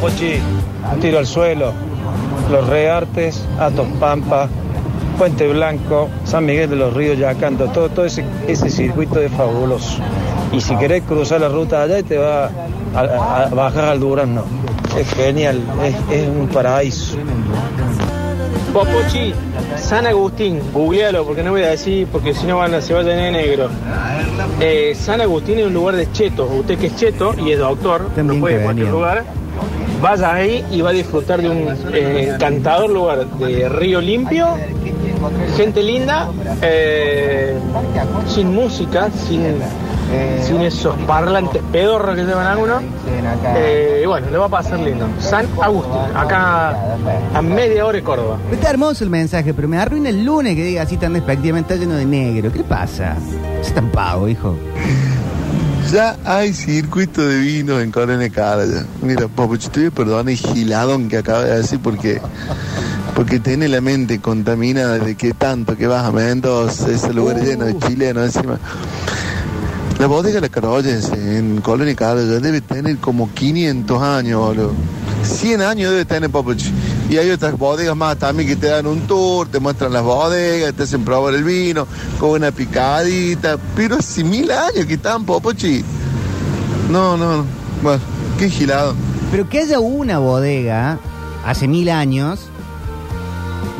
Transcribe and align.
Popochi, 0.00 0.40
tiro 1.00 1.18
al 1.18 1.26
suelo, 1.26 1.72
los 2.50 2.66
Reartes, 2.68 3.44
Atos 3.58 3.86
Pampa, 3.98 4.48
Puente 5.18 5.46
Blanco, 5.48 6.08
San 6.24 6.46
Miguel 6.46 6.70
de 6.70 6.76
los 6.76 6.94
Ríos, 6.94 7.18
Yacanto, 7.18 7.66
todo, 7.66 7.90
todo 7.90 8.06
ese, 8.06 8.24
ese 8.48 8.70
circuito 8.70 9.20
es 9.20 9.30
fabuloso. 9.32 9.98
Y 10.52 10.60
si 10.60 10.74
querés 10.76 11.02
cruzar 11.02 11.40
la 11.42 11.48
ruta 11.48 11.82
allá, 11.82 12.02
te 12.02 12.16
va 12.16 12.46
a, 12.46 12.50
a- 12.98 13.42
a 13.44 13.48
bajar 13.50 13.84
al 13.84 14.00
Durazno. 14.00 14.44
Es 14.98 15.08
genial, 15.14 15.60
es, 15.84 15.94
es 16.16 16.28
un 16.28 16.48
paraíso. 16.48 17.16
Popochi, 18.72 19.34
San 19.76 20.06
Agustín, 20.06 20.60
googlealo 20.72 21.24
porque 21.24 21.42
no 21.42 21.50
voy 21.50 21.62
a 21.62 21.70
decir, 21.70 22.06
porque 22.10 22.32
si 22.34 22.46
no 22.46 22.56
van 22.58 22.72
a, 22.74 22.80
se 22.80 22.94
va 22.94 23.00
a 23.00 23.04
tener 23.04 23.32
negro. 23.32 23.68
Eh, 24.60 24.94
San 24.98 25.20
Agustín 25.20 25.58
es 25.58 25.66
un 25.66 25.74
lugar 25.74 25.96
de 25.96 26.10
chetos. 26.12 26.48
Usted 26.50 26.78
que 26.78 26.86
es 26.86 26.96
cheto 26.96 27.34
y 27.38 27.52
es 27.52 27.58
doctor, 27.58 28.08
lo 28.34 28.40
puede 28.40 28.54
en 28.56 28.62
cualquier 28.64 28.88
lugar. 28.88 29.24
Vaya 30.00 30.32
ahí 30.32 30.64
y 30.70 30.80
va 30.80 30.90
a 30.90 30.92
disfrutar 30.92 31.42
de 31.42 31.50
un 31.50 31.68
eh, 31.92 32.30
encantador 32.34 32.90
lugar 32.90 33.26
de 33.26 33.68
río 33.68 34.00
limpio, 34.00 34.56
gente 35.56 35.82
linda, 35.82 36.28
eh, 36.62 37.58
sin 38.26 38.54
música, 38.54 39.10
sin, 39.10 39.60
esos 40.62 40.96
parlantes 41.06 41.62
pedorros 41.70 42.16
que 42.16 42.24
llevan 42.24 42.46
algunos. 42.46 42.82
Eh, 43.56 44.00
y 44.02 44.06
bueno, 44.06 44.28
le 44.30 44.38
va 44.38 44.46
a 44.46 44.48
pasar 44.48 44.80
lindo. 44.80 45.06
San 45.20 45.46
Agustín, 45.60 46.00
acá 46.14 46.74
a 47.34 47.42
media 47.42 47.84
hora 47.84 47.96
de 47.96 48.02
Córdoba. 48.02 48.38
Está 48.50 48.70
hermoso 48.70 49.04
el 49.04 49.10
mensaje, 49.10 49.52
pero 49.52 49.68
me 49.68 49.78
arruina 49.78 50.08
el 50.08 50.24
lunes 50.24 50.56
que 50.56 50.64
diga 50.64 50.82
así 50.82 50.96
tan 50.96 51.12
despectivamente, 51.12 51.74
está 51.74 51.84
lleno 51.84 51.96
de 51.96 52.06
negro. 52.06 52.50
¿Qué 52.50 52.64
pasa? 52.64 53.16
Es 53.60 53.72
tan 53.74 53.90
pago, 53.90 54.28
hijo. 54.28 54.56
Ya 55.92 56.16
hay 56.24 56.52
circuito 56.52 57.26
de 57.26 57.40
vino 57.40 57.80
en 57.80 57.90
Colonia 57.90 58.30
Caraya. 58.30 58.84
Mira, 59.02 59.24
a 59.24 59.90
perdonar 59.90 60.28
el 60.28 60.36
giladón 60.36 61.08
que 61.08 61.16
acaba 61.16 61.42
de 61.42 61.56
decir 61.56 61.80
porque, 61.82 62.20
porque 63.16 63.40
tiene 63.40 63.66
la 63.66 63.80
mente 63.80 64.20
contaminada 64.20 64.98
de 64.98 65.16
que 65.16 65.32
tanto 65.32 65.76
que 65.76 65.88
vas 65.88 66.04
a 66.04 66.12
Mendoza, 66.12 66.92
ese 66.92 67.12
lugar 67.12 67.42
lleno 67.42 67.64
de 67.64 67.76
chilenos 67.78 68.36
encima. 68.36 68.60
La 69.98 70.06
bodega 70.06 70.40
La 70.40 70.48
Caroyense 70.48 71.38
en 71.38 71.60
Colonia 71.60 71.96
Caraya 71.96 72.38
debe 72.38 72.60
tener 72.60 72.98
como 72.98 73.28
500 73.34 74.00
años, 74.00 74.40
boludo. 74.40 74.72
100 75.24 75.60
años 75.60 75.90
debe 75.90 76.04
tener 76.04 76.30
Papucho. 76.30 76.70
Y 77.10 77.18
hay 77.18 77.28
otras 77.30 77.58
bodegas 77.58 77.96
más 77.96 78.16
también 78.18 78.48
que 78.48 78.54
te 78.54 78.68
dan 78.68 78.86
un 78.86 79.00
tour, 79.00 79.48
te 79.48 79.58
muestran 79.58 79.92
las 79.92 80.04
bodegas, 80.04 80.72
te 80.72 80.84
hacen 80.84 81.04
probar 81.04 81.34
el 81.34 81.42
vino, 81.42 81.84
con 82.20 82.30
una 82.30 82.52
picadita. 82.52 83.58
Pero 83.74 83.96
hace 83.96 84.22
mil 84.22 84.48
años 84.48 84.86
que 84.86 84.94
están 84.94 85.24
Popochi. 85.24 85.84
No, 86.88 87.16
no, 87.16 87.38
no. 87.38 87.44
Bueno, 87.82 88.00
qué 88.38 88.48
gilado. 88.48 88.94
Pero 89.32 89.48
que 89.48 89.58
haya 89.58 89.80
una 89.80 90.20
bodega 90.20 91.00
hace 91.44 91.66
mil 91.66 91.88
años 91.88 92.48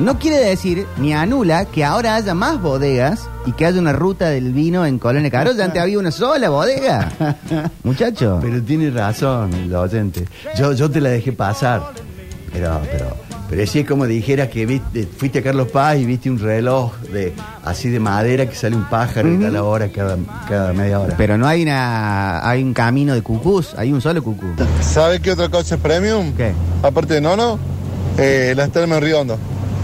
no 0.01 0.19
quiere 0.19 0.39
decir 0.39 0.87
ni 0.97 1.13
anula 1.13 1.67
que 1.67 1.85
ahora 1.85 2.17
haya 2.17 2.35
más 2.35 2.61
bodegas 2.61 3.29
y 3.47 3.53
que 3.53 3.67
haya 3.67 3.79
una 3.79 3.93
ruta 3.93 4.29
del 4.29 4.53
vino 4.53 4.85
en 4.87 4.99
Colonia 4.99 5.31
Caro. 5.31 5.53
Ya 5.53 5.67
antes 5.67 5.81
había 5.81 5.99
una 5.99 6.11
sola 6.11 6.49
bodega. 6.49 7.13
Muchacho. 7.85 8.39
Pero 8.43 8.63
tiene 8.63 8.91
razón 8.91 9.53
el 9.55 9.75
oyente. 9.75 10.27
Yo, 10.57 10.73
yo 10.73 10.91
te 10.91 11.01
la 11.01 11.11
dejé 11.11 11.33
pasar. 11.33 11.83
Pero, 12.53 12.81
pero, 12.91 13.17
pero 13.49 13.67
sí 13.67 13.81
es 13.81 13.87
como 13.87 14.07
dijeras 14.07 14.49
que 14.49 14.67
viste, 14.67 15.07
fuiste 15.07 15.39
a 15.39 15.43
Carlos 15.43 15.69
Paz 15.71 15.99
y 15.99 16.05
viste 16.05 16.31
un 16.31 16.39
reloj 16.39 16.97
de 17.13 17.33
así 17.65 17.89
de 17.89 18.01
madera 18.01 18.47
que 18.47 18.55
sale 18.55 18.75
un 18.77 18.85
pájaro 18.89 19.29
y 19.29 19.39
da 19.39 19.51
la 19.51 19.63
hora 19.63 19.89
cada, 19.89 20.17
cada 20.49 20.73
media 20.73 21.01
hora. 21.01 21.15
Pero 21.17 21.39
no 21.39 21.47
hay 21.47 21.63
una 21.63 22.49
hay 22.49 22.63
un 22.63 22.75
camino 22.75 23.15
de 23.15 23.23
cucús, 23.23 23.75
hay 23.77 23.93
un 23.93 24.01
solo 24.01 24.23
cucú. 24.23 24.47
¿Sabe 24.81 25.21
qué 25.21 25.33
otra 25.33 25.49
cosa 25.49 25.77
es 25.77 25.81
premium? 25.81 26.33
¿Qué? 26.33 26.53
Aparte 26.83 27.15
de 27.15 27.21
Nono, 27.21 27.59
eh, 28.19 28.53
las 28.57 28.71
termas 28.71 29.03
Hondo. 29.03 29.39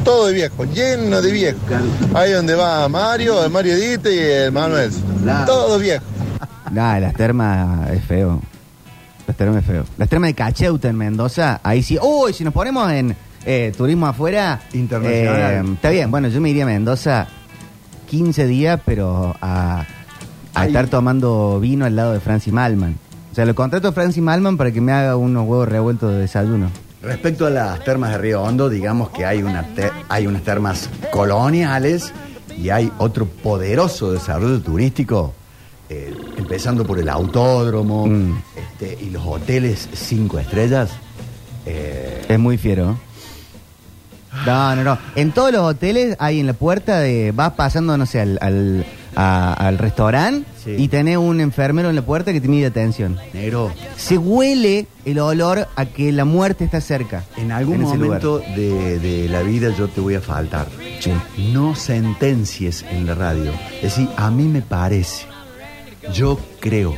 Todo 0.04 0.28
de 0.28 0.34
viejo, 0.34 0.65
lleno 0.66 1.21
de 1.21 1.33
viejo. 1.33 1.59
Ahí 2.15 2.31
donde 2.33 2.54
va 2.54 2.88
Mario, 2.88 3.44
el 3.44 3.50
Mario 3.50 3.75
Edite 3.75 4.15
y 4.15 4.19
el 4.19 4.53
Manuel. 4.53 4.93
Todo 5.47 5.78
viejo. 5.78 6.04
Nah, 6.71 6.98
las 6.98 7.15
termas 7.15 7.88
es 7.91 8.04
feo. 8.04 8.43
Las 9.26 9.37
termas 9.37 9.59
es 9.59 9.64
feo. 9.66 9.84
Las 9.98 10.09
termas 10.09 10.28
de 10.28 10.34
Cacheuta 10.34 10.88
en 10.88 10.97
Mendoza, 10.97 11.60
ahí 11.62 11.82
sí. 11.82 11.98
Uy, 12.00 12.32
si 12.32 12.44
nos 12.44 12.53
ponemos 12.54 12.91
en 12.92 13.16
eh, 13.44 13.72
turismo 13.76 14.06
afuera. 14.06 14.60
Internacional. 14.72 15.66
eh, 15.66 15.72
está 15.75 15.91
bien, 15.91 16.10
bueno, 16.10 16.28
yo 16.28 16.41
me 16.41 16.50
iría 16.50 16.62
a 16.64 16.66
Mendoza 16.66 17.26
15 18.09 18.47
días, 18.47 18.81
pero 18.84 19.34
a, 19.41 19.84
estar 20.65 20.86
tomando 20.88 21.59
vino 21.60 21.84
al 21.84 21.97
lado 21.97 22.12
de 22.12 22.20
Francis 22.20 22.53
Malman. 22.53 22.97
O 23.32 23.34
sea, 23.34 23.44
lo 23.44 23.54
contrato 23.54 23.88
a 23.88 23.92
Francis 23.92 24.22
Malman 24.22 24.56
para 24.56 24.70
que 24.70 24.81
me 24.81 24.92
haga 24.92 25.16
unos 25.16 25.47
huevos 25.47 25.69
revueltos 25.69 26.12
de 26.12 26.19
desayuno. 26.20 26.70
Respecto 27.03 27.47
a 27.47 27.50
las 27.50 27.84
termas 27.84 28.12
de 28.12 28.19
Río 28.19 28.42
Hondo, 28.42 28.69
digamos 28.70 29.10
que 29.10 29.26
hay, 29.26 29.42
una 29.42 29.62
te- 29.75 29.91
hay 30.09 30.26
unas 30.26 30.42
termas 30.42 30.88
coloniales 31.12 32.12
y 32.56 32.70
hay 32.70 32.91
otro 32.98 33.26
poderoso 33.26 34.12
desarrollo 34.12 34.60
turístico, 34.60 35.34
eh, 35.88 36.14
empezando 36.36 36.84
por 36.86 36.98
el 36.98 37.08
autódromo 37.08 38.06
Mm. 38.06 38.38
este, 38.56 38.98
y 39.04 39.10
los 39.10 39.24
hoteles 39.26 39.88
cinco 39.94 40.38
estrellas. 40.38 40.91
Eh, 41.64 42.24
Es 42.28 42.38
muy 42.38 42.58
fiero. 42.58 42.97
No, 44.44 44.76
no, 44.76 44.84
no. 44.84 44.98
En 45.14 45.32
todos 45.32 45.50
los 45.50 45.62
hoteles 45.62 46.14
hay 46.19 46.41
en 46.41 46.47
la 46.47 46.52
puerta 46.52 47.00
de. 47.00 47.32
Vas 47.34 47.52
pasando, 47.52 47.97
no 47.97 48.04
sé, 48.04 48.20
al, 48.20 48.38
al, 48.42 48.84
a- 49.14 49.54
al 49.54 49.78
restaurante 49.78 50.47
Sí. 50.62 50.74
y 50.76 50.88
tenés 50.88 51.16
un 51.16 51.41
enfermero 51.41 51.88
en 51.88 51.97
la 51.97 52.03
puerta 52.03 52.32
que 52.32 52.41
te 52.41 52.48
mide 52.48 52.66
atención. 52.66 53.18
negro, 53.32 53.72
Se 53.97 54.18
huele 54.18 54.88
el 55.06 55.18
olor 55.20 55.68
a 55.74 55.86
que 55.86 56.12
la 56.12 56.24
muerte 56.26 56.64
está 56.64 56.80
cerca. 56.82 57.24
en 57.38 57.50
algún 57.53 57.80
momento 57.80 58.41
de, 58.41 58.98
de 58.98 59.28
la 59.28 59.41
vida 59.42 59.70
yo 59.76 59.88
te 59.88 60.00
voy 60.03 60.16
a 60.16 60.20
faltar. 60.20 60.66
No 61.53 61.74
sentencies 61.74 62.82
en 62.91 63.06
la 63.06 63.14
radio. 63.14 63.53
Es 63.76 63.82
decir, 63.97 64.08
a 64.16 64.30
mí 64.30 64.42
me 64.48 64.60
parece, 64.60 65.24
yo 66.12 66.39
creo. 66.61 66.94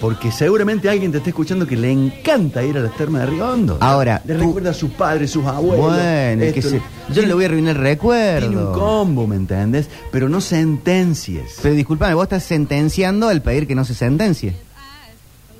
Porque 0.00 0.30
seguramente 0.30 0.90
alguien 0.90 1.10
te 1.10 1.18
está 1.18 1.30
escuchando 1.30 1.66
que 1.66 1.74
le 1.74 1.90
encanta 1.90 2.62
ir 2.62 2.76
a 2.76 2.80
las 2.80 2.94
termas 2.96 3.22
de 3.22 3.26
Río 3.28 3.50
Hondo. 3.50 3.78
Ahora, 3.80 4.20
le 4.26 4.36
recuerda 4.36 4.70
a 4.70 4.74
sus 4.74 4.90
padres, 4.90 5.30
sus 5.30 5.46
abuelos. 5.46 5.86
Bueno, 5.86 6.42
esto, 6.44 6.54
que 6.54 6.62
se- 6.62 6.82
yo 7.14 7.22
le 7.22 7.32
voy 7.32 7.44
a 7.44 7.46
arruinar 7.46 7.76
el 7.76 7.82
Tiene 7.82 7.92
un 7.94 8.52
recuerdo. 8.52 8.72
combo, 8.72 9.26
¿me 9.26 9.36
entiendes? 9.36 9.88
Pero 10.12 10.28
no 10.28 10.42
sentencies. 10.42 11.56
Pero 11.62 11.74
disculpame, 11.74 12.12
vos 12.12 12.24
estás 12.24 12.44
sentenciando 12.44 13.28
al 13.28 13.40
pedir 13.40 13.66
que 13.66 13.74
no 13.74 13.86
se 13.86 13.94
sentencie. 13.94 14.54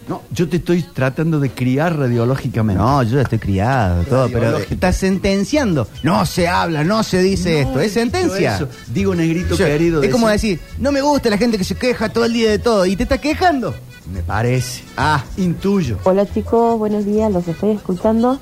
No, 0.08 0.22
yo 0.30 0.48
te 0.48 0.58
estoy 0.58 0.82
tratando 0.82 1.40
de 1.40 1.50
criar 1.50 1.98
radiológicamente. 1.98 2.80
No, 2.80 3.02
yo 3.02 3.16
ya 3.16 3.22
estoy 3.22 3.40
criado, 3.40 4.04
todo, 4.04 4.28
pero 4.30 4.58
estás 4.58 4.96
sentenciando. 4.96 5.88
No 6.04 6.24
se 6.26 6.46
habla, 6.46 6.84
no 6.84 7.02
se 7.02 7.20
dice 7.22 7.62
No 7.62 7.68
esto, 7.70 7.80
es 7.80 7.92
sentencia. 7.92 8.54
eso. 8.54 8.68
Digo, 8.92 9.14
negrito 9.16 9.56
Yo- 9.56 9.64
querido. 9.66 10.02
es 10.04 10.10
como 10.10 10.28
decir- 10.28 10.58
decir, 10.60 10.76
no 10.78 10.92
me 10.92 11.00
gusta 11.02 11.28
la 11.28 11.38
gente 11.38 11.58
que 11.58 11.64
se 11.64 11.74
queja 11.74 12.08
todo 12.08 12.24
el 12.24 12.32
día 12.34 12.50
de 12.50 12.60
todo 12.60 12.86
y 12.86 12.94
te 12.94 13.02
está 13.02 13.18
quejando. 13.18 13.74
Me 14.12 14.20
parece. 14.22 14.84
Ah, 14.96 15.24
Intuyo. 15.38 15.98
Hola 16.04 16.24
chicos, 16.32 16.78
buenos 16.78 17.04
días, 17.04 17.32
los 17.32 17.48
estoy 17.48 17.70
escuchando. 17.72 18.38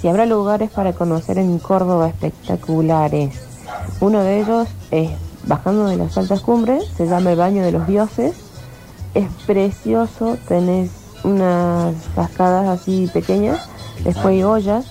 Si 0.00 0.06
habrá 0.06 0.24
lugares 0.26 0.70
para 0.70 0.92
conocer 0.92 1.38
en 1.38 1.58
Córdoba 1.58 2.08
espectaculares. 2.08 3.34
Uno 4.00 4.22
de 4.22 4.40
ellos 4.42 4.68
es 4.92 5.10
bajando 5.46 5.86
de 5.86 5.96
las 5.96 6.16
altas 6.16 6.40
cumbres, 6.42 6.84
se 6.96 7.06
llama 7.06 7.32
el 7.32 7.38
Baño 7.38 7.64
de 7.64 7.72
los 7.72 7.86
Dioses. 7.88 8.34
Es 9.14 9.28
precioso, 9.46 10.38
tenés 10.48 10.90
unas 11.24 11.94
cascadas 12.16 12.66
así 12.68 13.08
pequeñas, 13.12 13.60
después 14.04 14.26
hay 14.26 14.42
ollas 14.42 14.86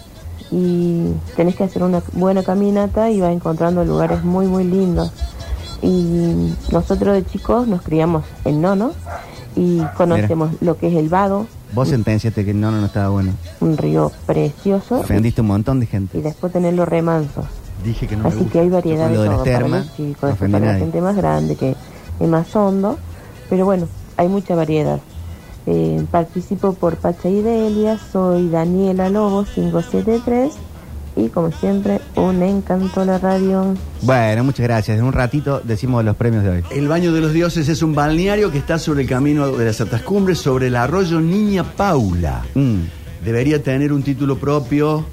y 0.52 1.12
tenés 1.36 1.56
que 1.56 1.64
hacer 1.64 1.84
una 1.84 2.02
buena 2.14 2.44
caminata 2.44 3.10
y 3.10 3.20
vas 3.22 3.32
encontrando 3.34 3.84
lugares 3.84 4.24
muy 4.24 4.46
muy 4.48 4.64
lindos. 4.64 5.12
Y 5.82 6.54
nosotros 6.72 7.16
de 7.16 7.26
chicos 7.26 7.68
nos 7.68 7.82
criamos 7.82 8.24
en 8.46 8.62
Nono 8.62 8.92
y 9.56 9.80
conocemos 9.98 10.52
lo 10.62 10.78
que 10.78 10.88
es 10.90 10.94
el 10.96 11.10
Vado, 11.10 11.48
vos 11.74 11.88
sentenciaste 11.90 12.46
que 12.46 12.54
no, 12.54 12.70
no, 12.72 12.80
no 12.80 12.86
estaba 12.86 13.10
bueno. 13.10 13.34
un 13.60 13.76
río 13.78 14.12
precioso 14.26 15.00
Ofendiste 15.00 15.42
un 15.42 15.48
montón 15.48 15.80
de 15.80 15.86
y 15.86 15.88
gente. 15.88 16.22
después 16.22 16.54
tener 16.54 16.74
los 16.76 16.88
remansos. 16.88 17.46
Dije 17.84 18.06
que 18.08 18.16
no 18.16 18.24
me 18.24 18.30
Así 18.30 18.38
gusta. 18.40 18.52
que 18.54 18.60
hay 18.60 18.70
variedad 18.70 19.10
de 19.10 19.16
todo 19.16 19.44
para 19.44 19.68
los 19.68 19.96
chicos, 19.96 20.36
para 20.38 20.60
la 20.60 20.76
gente 20.76 21.02
más 21.02 21.16
grande 21.16 21.56
que 21.56 21.76
es 22.20 22.28
más 22.30 22.56
hondo, 22.56 22.98
pero 23.50 23.66
bueno, 23.66 23.88
hay 24.22 24.30
mucha 24.30 24.56
variedad. 24.56 25.00
Eh, 25.66 26.06
participo 26.10 26.74
por 26.74 26.98
Pacha 26.98 27.28
y 27.30 27.42
Delia, 27.42 28.00
soy 28.12 28.50
Daniela 28.50 29.10
Lobo 29.10 29.44
573 29.44 30.54
y 31.16 31.30
como 31.30 31.52
siempre 31.52 32.00
un 32.16 32.42
encanto 32.44 33.04
la 33.04 33.18
radio. 33.18 33.76
Bueno, 34.04 34.44
muchas 34.44 34.64
gracias. 34.64 34.98
En 34.98 35.04
un 35.04 35.14
ratito 35.14 35.60
decimos 35.64 36.06
los 36.06 36.16
premios 36.16 36.44
de 36.44 36.50
hoy. 36.50 36.64
El 36.72 36.88
Baño 36.88 37.12
de 37.14 37.22
los 37.22 37.34
Dioses 37.34 37.68
es 37.68 37.82
un 37.82 37.96
balneario 37.96 38.52
que 38.52 38.60
está 38.60 38.78
sobre 38.78 39.02
el 39.02 39.10
camino 39.10 39.52
de 39.52 39.66
las 39.66 39.82
altas 39.82 40.04
cumbres, 40.04 40.38
sobre 40.40 40.68
el 40.68 40.76
arroyo 40.76 41.20
Niña 41.20 41.64
Paula. 41.64 42.44
Mm. 42.54 42.82
Debería 43.26 43.62
tener 43.62 43.92
un 43.92 44.04
título 44.04 44.38
propio 44.38 45.06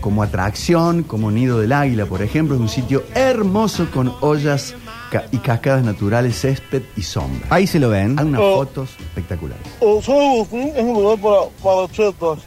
como 0.00 0.22
atracción, 0.22 1.04
como 1.04 1.30
Nido 1.30 1.58
del 1.58 1.72
Águila, 1.72 2.06
por 2.06 2.22
ejemplo. 2.22 2.54
Es 2.54 2.60
un 2.60 2.68
sitio 2.68 3.02
hermoso 3.14 3.88
con 3.92 4.12
ollas 4.20 4.74
ca- 5.12 5.26
y 5.30 5.38
cascadas 5.38 5.84
naturales, 5.84 6.36
césped 6.40 6.82
y 6.96 7.02
sombra. 7.02 7.46
Ahí 7.50 7.66
se 7.66 7.78
lo 7.78 7.90
ven. 7.90 8.18
Hay 8.18 8.24
unas 8.26 8.40
Oh. 8.42 8.54
fotos 8.56 8.88
espectaculares. 8.98 9.62
Eh, 9.80 10.00
San 10.02 10.14
Agustín 10.16 10.72
es 10.74 10.82
un 10.82 10.94
lugar 10.94 11.18
para, 11.18 11.42
para 11.62 11.92
chetos. 11.92 12.38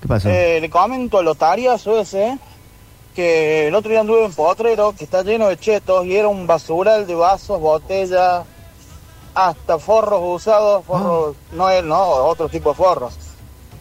¿Qué 0.00 0.08
pasó? 0.08 0.28
Eh, 0.30 0.58
le 0.60 0.70
comento 0.70 1.18
al 1.18 1.28
otariazo 1.28 2.00
ese 2.00 2.38
que 3.14 3.68
el 3.68 3.74
otro 3.74 3.90
día 3.90 4.00
anduve 4.00 4.24
en 4.24 4.32
Potrero, 4.32 4.94
que 4.96 5.04
está 5.04 5.22
lleno 5.22 5.48
de 5.48 5.56
chetos, 5.58 6.04
y 6.06 6.16
era 6.16 6.28
un 6.28 6.46
basural 6.46 7.06
de 7.06 7.14
vasos, 7.14 7.60
botellas, 7.60 8.44
hasta 9.34 9.78
forros 9.78 10.20
usados, 10.22 10.84
forros, 10.84 11.36
no 11.52 11.68
él, 11.70 11.86
no, 11.88 11.98
otro 12.02 12.48
tipo 12.48 12.70
de 12.70 12.74
forros, 12.76 13.14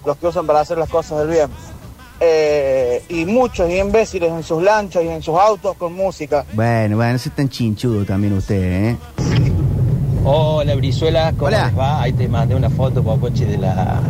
los 0.06 0.18
que 0.18 0.28
usan 0.28 0.46
para 0.48 0.62
hacer 0.62 0.78
las 0.78 0.90
cosas 0.90 1.20
del 1.20 1.28
bien. 1.30 1.50
Eh, 2.20 3.04
y 3.10 3.26
muchos 3.26 3.70
imbéciles 3.70 4.32
en 4.32 4.44
sus 4.44 4.64
lanchas 4.64 5.04
y 5.04 5.08
en 5.10 5.22
sus 5.22 5.38
autos 5.38 5.76
con 5.76 5.94
música. 5.94 6.46
Bueno, 6.54 6.96
bueno, 6.96 7.16
ese 7.16 7.30
es 7.30 7.36
tan 7.36 7.50
chinchudo 7.50 8.06
también 8.06 8.34
usted, 8.34 8.92
¿eh? 8.92 8.98
Hola 10.24 10.76
Brizuela, 10.76 11.32
¿cómo 11.34 11.48
Hola. 11.48 11.66
les 11.68 11.78
va? 11.78 12.02
Ahí 12.02 12.14
te 12.14 12.28
mandé 12.28 12.56
una 12.56 12.70
foto, 12.70 13.04
Popoche, 13.04 13.46
de 13.46 13.58
las, 13.58 14.02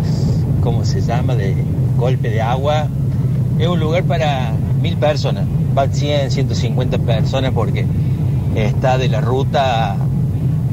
¿cómo 0.62 0.86
se 0.86 1.02
llama? 1.02 1.36
De 1.36 1.56
golpe 1.98 2.30
de 2.30 2.42
agua. 2.42 2.88
Es 3.60 3.68
un 3.68 3.80
lugar 3.80 4.04
para 4.04 4.54
mil 4.82 4.98
personas, 4.98 5.46
van 5.74 5.94
100, 5.94 6.32
150 6.32 7.00
personas 7.00 7.52
porque 7.54 7.86
está 8.56 8.98
de 8.98 9.10
la 9.10 9.20
ruta 9.20 9.98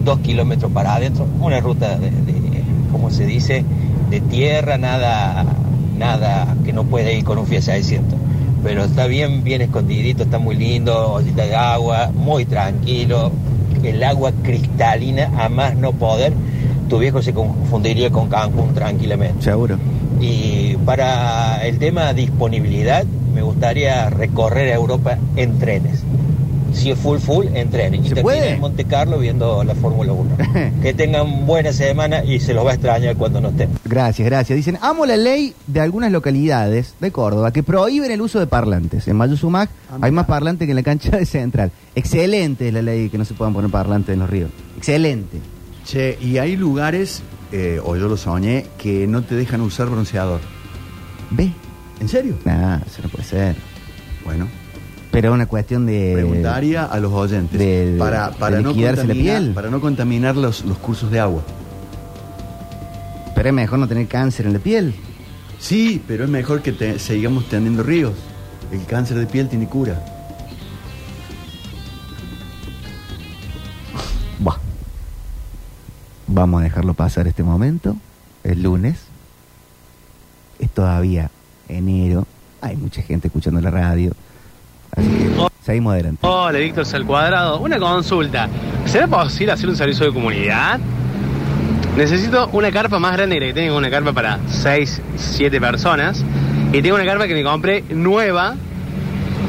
dos 0.05 0.19
kilómetros 0.21 0.71
para 0.71 0.95
adentro, 0.95 1.27
una 1.41 1.61
ruta 1.61 1.97
de, 1.99 2.11
de, 2.11 2.65
¿cómo 2.93 3.11
se 3.11 3.25
dice? 3.25 3.65
De 4.11 4.21
tierra, 4.21 4.79
nada, 4.79 5.45
nada 6.03 6.57
que 6.65 6.73
no 6.73 6.83
puede 6.83 7.17
ir 7.17 7.25
con 7.25 7.39
un 7.39 7.47
Fiat 7.47 7.63
600. 7.63 8.19
Pero 8.65 8.85
está 8.85 9.07
bien, 9.07 9.45
bien 9.45 9.63
escondidito, 9.63 10.25
está 10.25 10.39
muy 10.39 10.57
lindo, 10.57 11.13
ollita 11.13 11.45
de 11.45 11.55
agua, 11.55 12.11
muy 12.13 12.45
tranquilo, 12.45 13.31
el 13.83 14.03
agua 14.03 14.33
cristalina 14.43 15.31
a 15.39 15.49
más 15.49 15.77
no 15.77 15.93
poder. 15.93 16.33
Tu 16.89 16.99
viejo 16.99 17.23
se 17.23 17.33
confundiría 17.33 18.11
con 18.11 18.29
Cancún 18.29 18.75
tranquilamente. 18.75 19.43
Seguro. 19.43 19.79
Y 20.21 20.77
para 20.85 21.65
el 21.67 21.79
tema 21.79 22.13
disponibilidad, 22.13 23.05
me 23.35 23.43
gustaría 23.43 24.11
recorrer 24.11 24.69
Europa 24.69 25.19
en 25.37 25.59
trenes. 25.59 26.03
Si 26.73 26.91
es 26.91 26.99
full, 26.99 27.19
full, 27.19 27.47
en 27.55 27.71
trenes. 27.71 28.01
Y 28.01 28.09
¿Se 28.09 28.15
terminar 28.15 28.23
puede? 28.23 28.51
en 28.55 28.61
Monte 28.61 28.85
Carlo 28.85 29.19
viendo 29.19 29.63
la 29.65 29.75
Fórmula 29.75 30.13
1. 30.13 30.37
que 30.83 30.95
tengan 30.95 31.47
buena 31.47 31.73
semana 31.73 32.25
y 32.25 32.41
se 32.41 32.55
los 32.55 32.65
va 32.67 32.71
a 32.71 32.75
extrañar 32.75 33.17
cuando 33.17 33.41
no 33.41 33.49
estén. 33.51 33.71
Gracias, 33.85 34.27
gracias. 34.27 34.57
Dicen, 34.57 34.79
amo 34.81 35.07
la 35.07 35.17
ley 35.17 35.55
de 35.67 35.81
algunas 35.81 36.11
localidades 36.11 36.95
de 37.01 37.11
Córdoba 37.13 37.53
que 37.53 37.63
prohíben 37.63 38.11
el 38.11 38.21
uso 38.21 38.39
de 38.41 38.47
parlantes. 38.47 39.07
En 39.09 39.17
Mayuzumac 39.17 39.71
hay 40.01 40.11
más 40.13 40.27
parlantes 40.27 40.67
que 40.67 40.73
en 40.73 40.77
la 40.77 40.83
cancha 40.83 41.17
de 41.17 41.27
Central. 41.27 41.71
Excelente 41.95 42.69
es 42.69 42.75
la 42.75 42.83
ley 42.83 43.09
que 43.09 43.19
no 43.19 43.25
se 43.25 43.35
puedan 43.35 43.53
poner 43.53 43.71
parlantes 43.71 44.13
en 44.13 44.21
los 44.21 44.31
ríos. 44.31 44.51
Excelente. 44.77 45.39
Che, 45.85 46.17
y 46.21 46.39
hay 46.39 46.57
lugares, 46.57 47.23
eh, 47.51 47.81
o 47.85 47.97
yo 47.97 48.09
lo 48.09 48.17
soñé, 48.17 48.67
que 48.79 49.07
no 49.07 49.23
te 49.23 49.35
dejan 49.35 49.61
usar 49.61 49.89
bronceador. 49.89 50.41
¿Ve? 51.31 51.53
¿En 52.01 52.09
serio? 52.09 52.37
Nah, 52.45 52.79
eso 52.87 53.03
no 53.03 53.09
puede 53.09 53.25
ser. 53.25 53.57
Bueno, 54.25 54.47
Pero 55.13 55.29
es 55.29 55.35
una 55.35 55.47
cuestión 55.47 55.87
de... 55.87 56.13
preguntaría 56.15 56.85
a 56.87 56.99
los 56.99 57.13
oyentes. 57.13 57.59
de- 57.59 57.97
para, 57.99 58.31
para, 58.33 58.57
de 58.57 58.63
no 58.63 58.71
liquidarse 58.71 59.03
la 59.03 59.09
contaminar, 59.09 59.41
piel. 59.43 59.53
para 59.55 59.71
no 59.71 59.81
contaminar 59.81 60.37
los, 60.37 60.65
los 60.65 60.79
cursos 60.79 61.11
de 61.11 61.21
agua. 61.21 61.43
Pero 63.35 63.49
es 63.51 63.55
mejor 63.55 63.79
no 63.79 63.87
tener 63.87 64.09
cáncer 64.09 64.47
en 64.47 64.55
la 64.55 64.59
piel. 64.59 64.95
Sí, 65.61 66.03
pero 66.09 66.25
es 66.25 66.31
mejor 66.31 66.63
que 66.63 66.73
te- 66.73 66.99
sigamos 66.99 67.49
teniendo 67.49 67.83
ríos. 67.83 68.15
El 68.73 68.85
cáncer 68.87 69.19
de 69.19 69.27
piel 69.27 69.49
tiene 69.49 69.69
cura. 69.69 70.03
Buah. 74.39 74.57
Vamos 76.27 76.61
a 76.61 76.65
dejarlo 76.65 76.95
pasar 76.95 77.27
este 77.29 77.43
momento. 77.43 77.97
Es 78.45 78.57
lunes. 78.57 78.99
Es 80.59 80.71
todavía 80.71 81.31
enero. 81.69 82.27
Hay 82.61 82.77
mucha 82.77 83.03
gente 83.03 83.29
escuchando 83.29 83.61
la 83.61 83.71
radio. 83.71 84.13
Así 84.97 85.09
que 85.09 85.47
seguimos 85.65 85.93
adelante. 85.95 86.27
Hola, 86.27 86.59
Víctor 86.59 86.85
Sal 86.87 87.05
Cuadrado. 87.07 87.61
Una 87.61 87.79
consulta. 87.79 88.49
¿Será 88.85 89.07
posible 89.07 89.53
hacer 89.53 89.69
un 89.69 89.77
servicio 89.77 90.07
de 90.07 90.13
comunidad? 90.13 90.79
Necesito 91.97 92.49
una 92.53 92.71
carpa 92.71 92.99
más 92.99 93.13
grande 93.13 93.39
que 93.39 93.53
tengo 93.53 93.77
una 93.77 93.91
carpa 93.91 94.13
para 94.13 94.39
6, 94.49 95.03
7 95.17 95.61
personas. 95.61 96.25
Y 96.73 96.81
tengo 96.83 96.97
una 96.97 97.05
carpa 97.05 97.27
que 97.27 97.35
me 97.35 97.45
compré 97.45 97.83
nueva, 97.91 98.55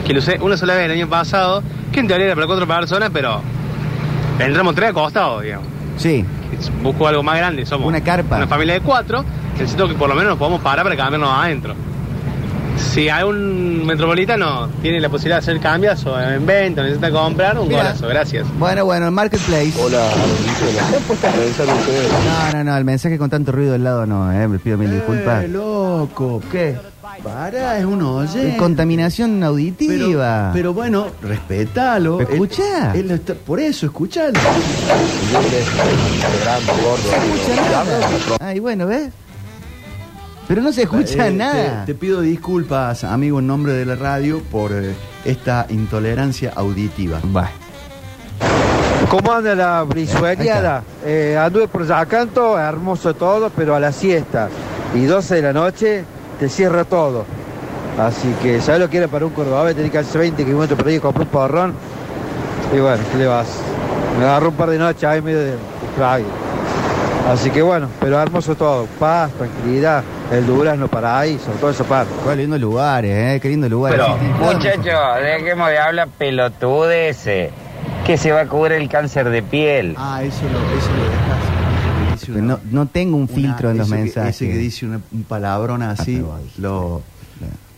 que 0.06 0.14
lo 0.14 0.20
usé 0.20 0.38
una 0.42 0.58
sola 0.58 0.76
vez 0.76 0.86
el 0.86 0.92
año 0.92 1.08
pasado, 1.08 1.64
que 1.92 2.00
en 2.02 2.08
teoría 2.08 2.28
era 2.28 2.36
para 2.36 2.48
4 2.48 2.68
personas, 2.68 3.10
pero 3.14 3.42
entramos 4.40 4.76
3 4.76 4.90
acostados, 4.90 5.44
digamos. 5.44 5.68
Sí, 5.98 6.26
Busco 6.84 7.08
algo 7.08 7.24
más 7.24 7.38
grande, 7.38 7.66
somos 7.66 7.88
Una 7.88 8.02
carpa. 8.02 8.38
una 8.38 8.48
familia 8.48 8.76
de 8.76 8.82
4. 8.82 9.26
Necesito 9.58 9.88
que 9.88 9.96
por 9.96 10.08
lo 10.10 10.16
menos 10.16 10.32
nos 10.32 10.38
podamos 10.40 10.62
parar 10.62 10.84
para 10.84 10.96
cambiarnos 10.96 11.30
adentro. 11.32 11.76
Si 12.78 13.10
hay 13.10 13.24
un 13.24 13.86
metropolitano 13.86 14.70
tiene 14.82 15.00
la 15.00 15.10
posibilidad 15.10 15.38
de 15.38 15.40
hacer 15.52 15.60
cambios 15.60 16.06
o 16.06 16.20
en 16.20 16.46
venta, 16.46 16.84
necesita 16.84 17.12
comprar, 17.12 17.58
un 17.58 17.68
Mira. 17.68 17.80
golazo, 17.84 18.08
gracias. 18.08 18.46
bueno, 18.60 18.86
bueno, 18.86 19.06
el 19.08 19.12
marketplace. 19.12 19.74
Hola, 19.80 20.10
No, 22.52 22.58
no, 22.58 22.64
no, 22.64 22.78
el 22.78 22.86
mensaje 22.86 23.18
con 23.18 23.30
tanto 23.30 23.52
ruido 23.52 23.74
del 23.74 23.84
lado 23.84 24.06
no, 24.06 24.32
eh, 24.32 24.48
me 24.48 24.60
pido 24.60 24.78
mil 24.78 24.92
disculpas. 24.92 25.44
Eh, 25.46 25.48
loco. 25.48 26.42
¿Qué? 26.52 26.76
Para, 27.24 27.78
es 27.80 27.86
un 27.86 28.02
oye. 28.02 28.56
Contaminación 28.58 29.44
auditiva. 29.44 30.50
pero 30.54 30.74
bueno, 30.74 31.08
respétalo. 31.22 32.20
Él- 32.22 32.28
Escuchá. 32.32 32.94
él 32.96 33.08
no 33.08 33.14
está- 33.16 33.34
por 33.36 33.60
eso, 33.60 33.86
escuchalo. 33.86 34.34
escucha 37.20 37.62
nada. 37.72 38.00
Ay, 38.40 38.60
bueno, 38.60 38.88
¿ves? 38.88 39.10
Pero 40.48 40.62
no 40.62 40.72
se 40.74 40.84
escucha 40.84 41.28
Eh, 41.28 41.32
nada. 41.32 41.86
Te, 41.86 41.94
te 41.94 42.00
pido 42.00 42.22
disculpas, 42.22 43.04
amigo, 43.04 43.40
en 43.40 43.48
nombre 43.48 43.74
de 43.74 43.86
la 43.86 43.96
radio, 43.96 44.42
por 44.52 44.72
eh, 44.74 44.94
esta 45.26 45.66
intolerancia 45.70 46.52
auditiva. 46.56 47.20
Va. 47.36 47.50
¿Cómo 49.10 49.32
anda 49.32 49.54
la 49.56 49.84
brizueliada? 49.84 50.84
Eh, 51.06 51.38
anduve 51.40 51.68
por 51.68 51.86
Yacanto, 51.86 52.58
hermoso 52.58 53.14
todo, 53.14 53.52
pero 53.56 53.76
a 53.76 53.80
la 53.80 53.92
siesta. 53.92 54.50
Y 54.96 55.06
12 55.06 55.36
de 55.36 55.42
la 55.42 55.54
noche 55.54 56.04
te 56.40 56.50
cierra 56.50 56.84
todo. 56.84 57.26
Así 58.00 58.34
que, 58.42 58.60
¿sabes 58.60 58.82
lo 58.82 58.90
que 58.90 58.98
era 58.98 59.08
para 59.08 59.26
un 59.26 59.32
cordobés? 59.34 59.76
Tenía 59.76 59.92
que 59.92 60.00
hacer 60.00 60.22
20 60.22 60.44
kilómetros 60.44 60.78
por 60.80 60.88
ahí 60.88 61.00
compré 61.00 61.24
un 61.24 61.30
porrón. 61.30 61.74
Y 62.76 62.80
bueno, 62.80 63.04
¿qué 63.12 63.18
le 63.20 63.28
vas? 63.28 63.48
Me 64.18 64.26
agarró 64.26 64.50
un 64.50 64.56
par 64.56 64.70
de 64.70 64.80
noches 64.80 65.04
ahí 65.04 65.22
medio 65.22 65.40
de. 65.40 65.54
Así 67.30 67.50
que 67.50 67.62
bueno, 67.62 67.88
pero 68.00 68.20
hermoso 68.22 68.54
todo. 68.56 68.86
Paz, 69.00 69.32
tranquilidad, 69.34 70.04
el 70.32 70.46
durazno 70.46 70.88
para 70.90 71.18
ahí, 71.20 71.40
sobre 71.44 71.58
todo 71.58 71.70
esa 71.72 71.84
parte. 71.86 72.12
Qué 72.28 72.36
lindo 72.36 72.58
lugares, 72.58 73.12
¿eh? 73.36 73.40
Qué 73.42 73.50
lindo 73.50 73.70
lugar. 73.70 73.94
Pero, 73.94 74.18
muchachos, 74.40 74.86
dejemos 75.24 75.70
de 75.70 75.78
hablar 75.80 76.10
pelotudeces. 76.18 77.52
Que 78.06 78.18
se 78.18 78.34
va 78.34 78.42
a 78.42 78.48
cubrir 78.48 78.74
el 78.82 78.90
cáncer 78.90 79.30
de 79.30 79.42
piel. 79.42 79.96
Ah, 79.98 80.22
eso 80.24 80.42
lo, 80.44 80.60
eso 80.78 80.90
lo 80.98 81.04
dejas. 81.04 82.30
Una- 82.30 82.42
No, 82.42 82.60
no 82.72 82.86
tengo 82.88 83.16
un 83.16 83.24
una- 83.24 83.34
filtro 83.34 83.72
en 83.72 83.78
los 83.78 83.88
ese 83.88 83.96
que- 83.96 84.02
mensajes. 84.04 84.36
ese 84.36 84.48
que 84.48 84.58
dice 84.58 84.86
una- 84.86 85.02
un 85.14 85.24
palabrón 85.24 85.82
así, 85.82 86.22
Ah, 86.30 86.38
lo... 86.58 87.02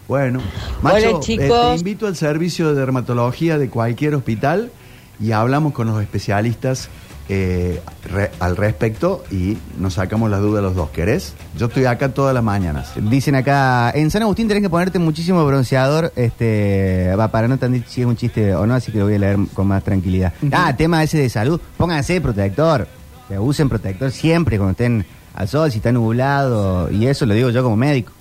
Bueno, 0.07 0.39
Macho, 0.83 0.95
Hola, 0.97 1.07
eh, 1.09 1.19
chicos. 1.19 1.47
te 1.71 1.75
invito 1.77 2.05
al 2.07 2.15
servicio 2.15 2.69
de 2.73 2.79
dermatología 2.79 3.57
de 3.57 3.69
cualquier 3.69 4.13
hospital 4.15 4.71
y 5.19 5.31
hablamos 5.31 5.73
con 5.73 5.87
los 5.87 5.99
especialistas 6.01 6.89
eh, 7.29 7.81
re- 8.11 8.31
al 8.39 8.55
respecto 8.55 9.23
y 9.31 9.57
nos 9.79 9.95
sacamos 9.95 10.29
las 10.29 10.41
dudas 10.41 10.61
los 10.63 10.75
dos. 10.75 10.89
¿Querés? 10.91 11.33
Yo 11.57 11.67
estoy 11.67 11.85
acá 11.85 12.09
todas 12.09 12.33
las 12.33 12.43
mañanas. 12.43 12.91
Dicen 12.95 13.35
acá, 13.35 13.91
en 13.95 14.11
San 14.11 14.21
Agustín 14.23 14.47
tenés 14.47 14.61
que 14.63 14.69
ponerte 14.69 14.99
muchísimo 14.99 15.45
bronceador, 15.45 16.11
este, 16.15 17.13
va, 17.17 17.27
para 17.29 17.47
no 17.47 17.53
entender 17.55 17.83
si 17.87 18.01
es 18.01 18.07
un 18.07 18.15
chiste 18.15 18.53
o 18.55 18.65
no, 18.67 18.73
así 18.75 18.91
que 18.91 18.99
lo 18.99 19.05
voy 19.05 19.15
a 19.15 19.19
leer 19.19 19.37
con 19.53 19.67
más 19.67 19.83
tranquilidad. 19.83 20.33
Ah, 20.51 20.75
tema 20.75 21.01
ese 21.03 21.17
de 21.17 21.29
salud, 21.29 21.59
pónganse 21.77 22.19
protector, 22.21 22.87
que 23.27 23.39
usen 23.39 23.69
protector 23.69 24.11
siempre 24.11 24.57
cuando 24.57 24.71
estén 24.71 25.05
al 25.33 25.47
sol, 25.47 25.71
si 25.71 25.77
está 25.77 25.91
nublado, 25.91 26.89
y 26.91 27.07
eso 27.07 27.25
lo 27.25 27.33
digo 27.33 27.49
yo 27.49 27.63
como 27.63 27.75
médico. 27.75 28.11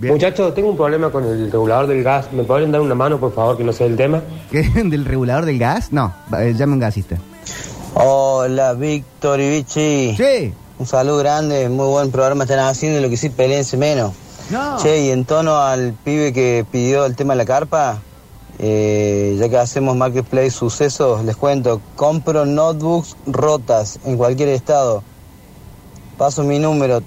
Muchachos, 0.00 0.52
tengo 0.56 0.70
un 0.70 0.76
problema 0.76 1.08
con 1.10 1.24
el 1.24 1.52
regulador 1.52 1.86
del 1.86 2.02
gas. 2.02 2.32
¿Me 2.32 2.42
podrían 2.42 2.72
dar 2.72 2.80
una 2.80 2.96
mano, 2.96 3.20
por 3.20 3.32
favor, 3.32 3.56
que 3.56 3.62
no 3.62 3.72
sé 3.72 3.86
el 3.86 3.94
tema? 3.96 4.22
¿Qué? 4.50 4.62
¿Del 4.84 5.04
regulador 5.04 5.44
del 5.44 5.56
gas? 5.58 5.92
No, 5.92 6.12
eh, 6.36 6.52
llame 6.56 6.72
a 6.72 6.74
un 6.74 6.80
gasista. 6.80 7.16
Hola, 7.94 8.72
Víctor 8.74 9.40
y 9.40 9.50
Vichy. 9.50 10.14
Sí. 10.16 10.52
Un 10.78 10.86
saludo 10.86 11.18
grande, 11.18 11.68
muy 11.68 11.86
buen 11.86 12.10
programa 12.10 12.44
están 12.44 12.58
haciendo, 12.60 13.00
lo 13.00 13.08
que 13.08 13.16
sí, 13.16 13.28
peleense 13.30 13.76
menos. 13.76 14.12
No. 14.50 14.76
Che, 14.82 15.04
y 15.06 15.10
en 15.10 15.24
tono 15.24 15.56
al 15.58 15.92
pibe 16.04 16.32
que 16.32 16.66
pidió 16.70 17.06
el 17.06 17.14
tema 17.14 17.34
de 17.34 17.38
la 17.38 17.44
carpa, 17.44 18.00
eh, 18.58 19.36
ya 19.38 19.48
que 19.48 19.56
hacemos 19.58 19.96
Marketplace 19.96 20.50
sucesos, 20.50 21.24
les 21.24 21.36
cuento, 21.36 21.80
compro 21.96 22.44
notebooks 22.44 23.16
rotas 23.26 24.00
en 24.04 24.16
cualquier 24.16 24.48
estado. 24.50 25.02
Paso 26.18 26.42
mi 26.42 26.58
número 26.58 27.00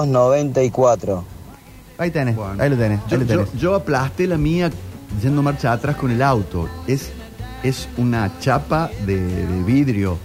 3513-63-8294. 0.00 1.22
Ahí 1.98 2.10
tenés, 2.10 2.34
Bueno, 2.36 2.60
ahí 2.62 2.68
lo 2.70 2.76
tenés, 2.76 3.00
Yo, 3.08 3.16
ahí 3.16 3.18
lo 3.22 3.26
yo- 3.26 3.44
tenés. 3.44 3.60
yo 3.60 3.74
aplasté 3.76 4.26
la 4.26 4.36
mía 4.38 4.70
yendo 5.20 5.42
marcha 5.42 5.72
atrás 5.72 5.96
con 5.96 6.10
el 6.10 6.22
auto. 6.22 6.68
Es, 6.86 7.10
es 7.62 7.88
una 7.96 8.30
chapa 8.40 8.90
de, 9.06 9.16
de 9.20 9.62
vidrio 9.64 10.18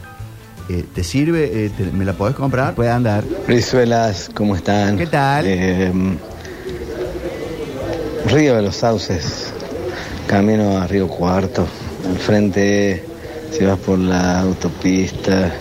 Eh, 0.70 0.84
¿Te 0.94 1.02
sirve? 1.04 1.66
Eh, 1.66 1.70
te- 1.70 1.92
¿Me 1.92 2.04
la 2.04 2.12
podés 2.14 2.36
comprar? 2.36 2.76
Puede 2.76 2.90
andar. 2.92 3.24
Brizuelas, 3.48 4.30
¿cómo 4.34 4.54
están? 4.56 4.98
¿Qué 4.98 5.08
tal? 5.08 5.46
Eh, 5.48 5.92
Río 8.26 8.56
de 8.58 8.62
los 8.62 8.76
Sauces, 8.76 9.54
camino 10.28 10.78
a 10.78 10.88
Río 10.88 11.08
Cuarto. 11.08 11.66
Al 12.06 12.18
frente, 12.18 13.02
si 13.52 13.64
vas 13.64 13.78
por 13.80 13.98
la 13.98 14.42
autopista, 14.42 15.52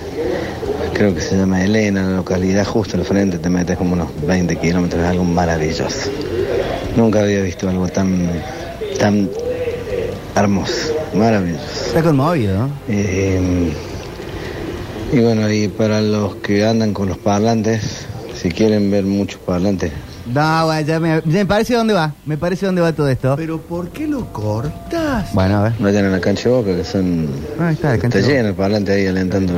creo 0.93 1.15
que 1.15 1.21
se 1.21 1.37
llama 1.37 1.63
Elena, 1.63 2.03
la 2.03 2.17
localidad, 2.17 2.65
justo 2.65 2.97
al 2.97 3.05
frente 3.05 3.39
te 3.39 3.49
metes 3.49 3.77
como 3.79 3.93
unos 3.93 4.09
20 4.27 4.57
kilómetros, 4.57 5.05
algo 5.05 5.23
maravilloso. 5.23 6.11
Nunca 6.97 7.21
había 7.21 7.43
visto 7.43 7.69
algo 7.69 7.87
tan, 7.89 8.29
tan 8.99 9.29
hermoso, 10.35 10.95
maravilloso. 11.15 11.63
Está 11.87 12.03
conmovido, 12.03 12.59
¿no? 12.59 12.71
Eh, 12.89 13.73
y 15.13 15.21
bueno, 15.21 15.51
y 15.51 15.69
para 15.69 16.01
los 16.01 16.37
que 16.37 16.65
andan 16.67 16.93
con 16.93 17.09
los 17.09 17.19
parlantes, 17.19 18.07
si 18.41 18.51
quieren 18.51 18.91
ver 18.91 19.05
muchos 19.05 19.41
parlantes, 19.41 19.93
No, 20.27 20.81
ya 20.81 20.99
me, 20.99 21.23
ya 21.25 21.39
me 21.39 21.47
parece 21.47 21.75
dónde 21.75 21.95
va. 21.95 22.13
Me 22.27 22.37
parece 22.37 22.67
dónde 22.67 22.83
va 22.83 22.93
todo 22.93 23.09
esto. 23.09 23.35
Pero 23.37 23.61
¿por 23.61 23.91
qué 23.91 24.09
lo 24.09 24.33
cortas? 24.33 25.33
Bueno, 25.33 25.59
a 25.59 25.63
ver. 25.63 25.73
vayan 25.79 26.07
a 26.07 26.09
la 26.11 26.21
cancha 26.21 26.49
de 26.49 26.55
boca, 26.57 26.75
que 26.77 26.83
son. 26.85 27.29
Ahí 27.61 27.75
está, 27.75 27.95
el 27.95 28.01
cancha 28.01 28.19
Está 28.19 28.31
de 28.31 28.37
lleno 28.37 28.49
el 28.49 28.55
parlante 28.57 28.93
ahí 28.93 29.07
alentando 29.07 29.53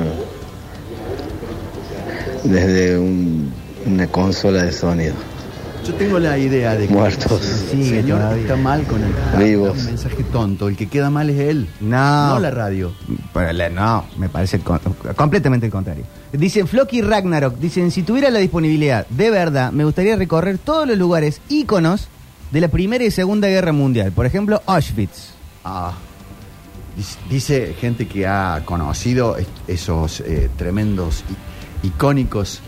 desde 2.44 2.98
un- 2.98 3.50
una 3.86 4.06
consola 4.08 4.62
de 4.64 4.72
sonido. 4.72 5.14
Yo 5.88 5.94
tengo 5.94 6.18
la 6.18 6.36
idea 6.36 6.74
de 6.76 6.86
que 6.86 6.92
Muertos. 6.92 7.40
el 7.42 7.70
Sigue 7.84 8.02
señor 8.02 8.18
todavía. 8.18 8.42
está 8.42 8.56
mal 8.56 8.84
con 8.84 9.00
el 9.02 9.12
Vivos. 9.42 9.78
un 9.78 9.84
mensaje 9.86 10.22
tonto. 10.24 10.68
El 10.68 10.76
que 10.76 10.86
queda 10.86 11.08
mal 11.08 11.30
es 11.30 11.40
él. 11.40 11.66
No. 11.80 12.34
No 12.34 12.38
la 12.40 12.50
radio. 12.50 12.92
Pero 13.32 13.52
la- 13.52 13.70
no, 13.70 14.04
me 14.18 14.28
parece 14.28 14.56
el 14.58 14.62
completamente 15.16 15.66
el 15.66 15.72
contrario. 15.72 16.04
Dicen 16.32 16.68
Flocky 16.68 17.00
Ragnarok, 17.00 17.56
dicen, 17.58 17.90
si 17.90 18.02
tuviera 18.02 18.28
la 18.30 18.38
disponibilidad, 18.38 19.06
de 19.08 19.30
verdad, 19.30 19.72
me 19.72 19.84
gustaría 19.84 20.14
recorrer 20.16 20.58
todos 20.58 20.86
los 20.86 20.98
lugares 20.98 21.40
íconos 21.48 22.08
de 22.50 22.60
la 22.60 22.68
Primera 22.68 23.02
y 23.04 23.10
Segunda 23.10 23.48
Guerra 23.48 23.72
Mundial. 23.72 24.12
Por 24.12 24.26
ejemplo, 24.26 24.60
Auschwitz. 24.66 25.30
Ah. 25.64 25.92
Dice- 27.30 27.74
gente 27.80 28.06
que 28.08 28.26
ha 28.26 28.60
conocido 28.64 29.36
esos 29.66 30.20
eh, 30.20 30.50
tremendos, 30.56 31.22
icónicos 31.82 32.60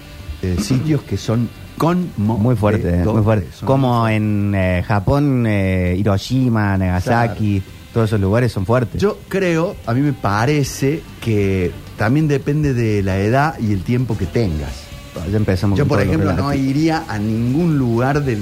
eh, 0.42 0.56
sitios 0.62 1.02
que 1.02 1.16
son 1.18 1.50
con 1.80 2.10
Muy 2.18 2.56
fuerte, 2.56 3.00
eh, 3.00 3.04
muy 3.06 3.22
fuerte. 3.22 3.48
Como 3.64 4.06
en 4.06 4.54
eh, 4.54 4.84
Japón, 4.86 5.46
eh, 5.48 5.96
Hiroshima, 5.98 6.76
Nagasaki, 6.76 7.62
todos 7.94 8.10
esos 8.10 8.20
lugares 8.20 8.52
son 8.52 8.66
fuertes. 8.66 9.00
Yo 9.00 9.18
creo, 9.28 9.74
a 9.86 9.94
mí 9.94 10.02
me 10.02 10.12
parece 10.12 11.02
que 11.22 11.72
también 11.96 12.28
depende 12.28 12.74
de 12.74 13.02
la 13.02 13.16
edad 13.16 13.58
y 13.58 13.72
el 13.72 13.82
tiempo 13.82 14.14
que 14.18 14.26
tengas. 14.26 14.88
Ya 15.30 15.38
empezamos 15.38 15.78
Yo, 15.78 15.86
por 15.88 16.02
ejemplo, 16.02 16.34
no 16.34 16.52
iría 16.52 17.04
a 17.08 17.18
ningún 17.18 17.78
lugar 17.78 18.22
de, 18.24 18.36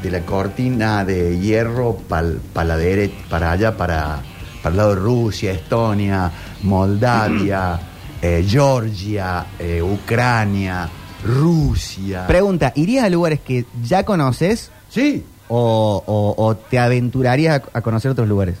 de 0.00 0.10
la 0.12 0.20
cortina 0.20 1.04
de 1.04 1.40
hierro 1.40 1.98
pal- 2.08 2.38
la 2.54 2.78
dere- 2.78 3.10
para 3.28 3.50
allá, 3.50 3.76
para, 3.76 4.20
para 4.62 4.70
el 4.72 4.76
lado 4.76 4.90
de 4.90 5.00
Rusia, 5.00 5.50
Estonia, 5.50 6.30
Moldavia, 6.62 7.80
eh, 8.22 8.44
Georgia, 8.48 9.44
eh, 9.58 9.82
Ucrania, 9.82 10.88
Rusia. 11.24 12.26
Pregunta, 12.26 12.72
¿irías 12.76 13.04
a 13.04 13.08
lugares 13.10 13.40
que 13.40 13.64
ya 13.82 14.04
conoces 14.04 14.70
sí, 14.90 15.24
o, 15.48 16.02
o- 16.06 16.44
o 16.44 16.56
te 16.56 16.78
aventurarías 16.78 17.62
a, 17.72 17.78
a 17.78 17.80
conocer 17.82 18.10
otros 18.10 18.28
lugares? 18.28 18.56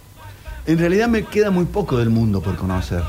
en 0.66 0.78
realidad 0.78 1.08
me 1.08 1.24
queda 1.24 1.50
muy 1.50 1.66
poco 1.66 1.98
del 1.98 2.08
mundo 2.08 2.40
por 2.40 2.56
conocer. 2.56 3.02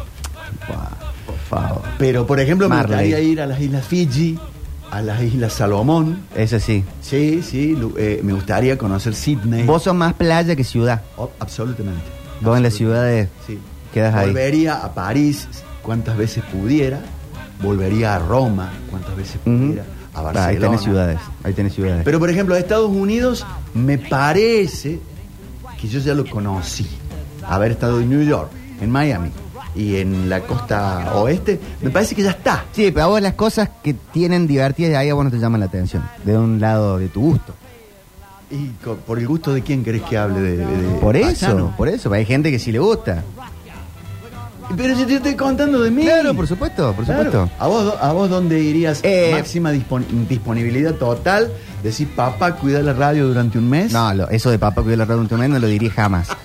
Por 1.26 1.38
favor. 1.50 1.82
Pero, 1.98 2.28
por 2.28 2.40
ejemplo, 2.40 2.68
me 2.70 2.76
Marley. 2.76 2.96
gustaría 3.10 3.20
ir 3.22 3.42
a 3.42 3.46
las 3.46 3.62
Islas 3.62 3.86
Fiji, 3.88 4.38
a 4.92 5.02
las 5.02 5.22
Islas 5.24 5.54
Salomón. 5.54 6.24
Eso 6.36 6.60
sí. 6.60 6.84
Sí, 7.02 7.42
sí, 7.42 7.78
eh, 7.98 8.20
me 8.24 8.34
gustaría 8.34 8.78
conocer 8.78 9.16
Sydney. 9.16 9.64
Vos 9.64 9.84
sos 9.84 9.96
más 9.96 10.14
playa 10.16 10.56
que 10.56 10.64
ciudad. 10.66 11.02
Oh, 11.18 11.30
absolutamente. 11.40 12.04
Vos 12.42 12.58
en 12.58 12.64
las 12.64 12.74
ciudades 12.74 13.30
Sí. 13.48 13.58
quedas 13.94 14.14
ahí. 14.16 14.28
Volvería 14.28 14.76
a 14.84 14.94
París 14.94 15.48
cuantas 15.82 16.18
veces 16.18 16.44
pudiera. 16.52 17.00
Volvería 17.62 18.16
a 18.16 18.20
Roma 18.20 18.72
cuantas 18.90 19.16
veces 19.16 19.38
pudiera. 19.44 19.84
A 20.14 20.20
Ah, 20.20 20.22
Barcelona. 20.22 20.48
ahí 20.50 20.58
tenés 20.60 20.82
ciudades. 20.82 21.20
Ahí 21.44 21.54
tenés 21.54 21.74
ciudades. 21.74 22.02
Pero, 22.06 22.20
por 22.20 22.30
ejemplo, 22.30 22.56
a 22.56 22.60
Estados 22.60 22.90
Unidos 22.90 23.46
me 23.74 23.98
parece 23.98 25.00
que 25.80 25.88
yo 25.90 26.00
ya 26.00 26.14
lo 26.14 26.26
conocí. 26.30 26.88
Haber 27.48 27.72
estado 27.72 28.00
en 28.00 28.10
New 28.10 28.24
York, 28.24 28.50
en 28.82 28.90
Miami 28.92 29.30
y 29.76 29.98
en 29.98 30.30
la 30.30 30.40
costa 30.42 31.12
oeste, 31.16 31.60
me 31.82 31.90
parece 31.90 32.16
que 32.16 32.24
ya 32.24 32.32
está. 32.32 32.64
Sí, 32.72 32.92
pero 32.92 33.04
a 33.06 33.08
vos 33.08 33.22
las 33.22 33.34
cosas 33.34 33.70
que 33.84 33.94
tienen 33.94 34.48
divertidas 34.48 34.92
de 34.92 34.98
ahí 34.98 35.10
a 35.10 35.14
vos 35.14 35.26
no 35.26 35.32
te 35.32 35.38
llaman 35.38 35.60
la 35.60 35.66
atención. 35.68 36.02
De 36.24 36.38
un 36.38 36.60
lado 36.62 36.98
de 36.98 37.10
tu 37.10 37.22
gusto. 37.22 37.54
¿Y 38.52 38.68
por 39.08 39.20
el 39.20 39.28
gusto 39.28 39.54
de 39.54 39.64
quién 39.64 39.84
querés 39.84 40.04
que 40.04 40.18
hable? 40.18 40.40
De, 40.40 40.58
de- 40.58 41.00
Por 41.00 41.18
eso, 41.18 41.74
por 41.76 41.90
eso. 41.90 42.14
Hay 42.14 42.26
gente 42.26 42.52
que 42.52 42.60
sí 42.60 42.72
le 42.72 42.80
gusta. 42.80 43.24
Pero 44.76 44.94
yo 44.98 45.06
te 45.06 45.16
estoy 45.16 45.36
contando 45.36 45.82
de 45.82 45.92
mí. 45.92 46.04
Claro, 46.04 46.34
por 46.34 46.48
supuesto, 46.48 46.94
por 46.94 47.06
Claro. 47.06 47.24
supuesto. 47.26 47.50
¿A 47.60 47.68
vos, 47.68 47.94
¿A 48.02 48.12
vos 48.14 48.30
dónde 48.30 48.60
irías? 48.62 49.00
Eh, 49.04 49.30
Máxima 49.34 49.72
dispon- 49.72 50.06
disponibilidad 50.28 50.94
total. 50.96 51.52
Decir, 51.84 52.08
papá, 52.16 52.56
cuida 52.56 52.82
la 52.82 52.94
radio 52.94 53.28
durante 53.28 53.58
un 53.60 53.70
mes. 53.70 53.92
No, 53.94 54.14
lo- 54.14 54.30
eso 54.30 54.50
de 54.50 54.58
papá 54.60 54.82
cuidar 54.82 54.98
la 55.00 55.06
radio 55.06 55.22
un 55.22 55.28
momento 55.30 55.48
no 55.54 55.60
lo 55.60 55.68
diría 55.68 55.92
jamás. 55.92 56.28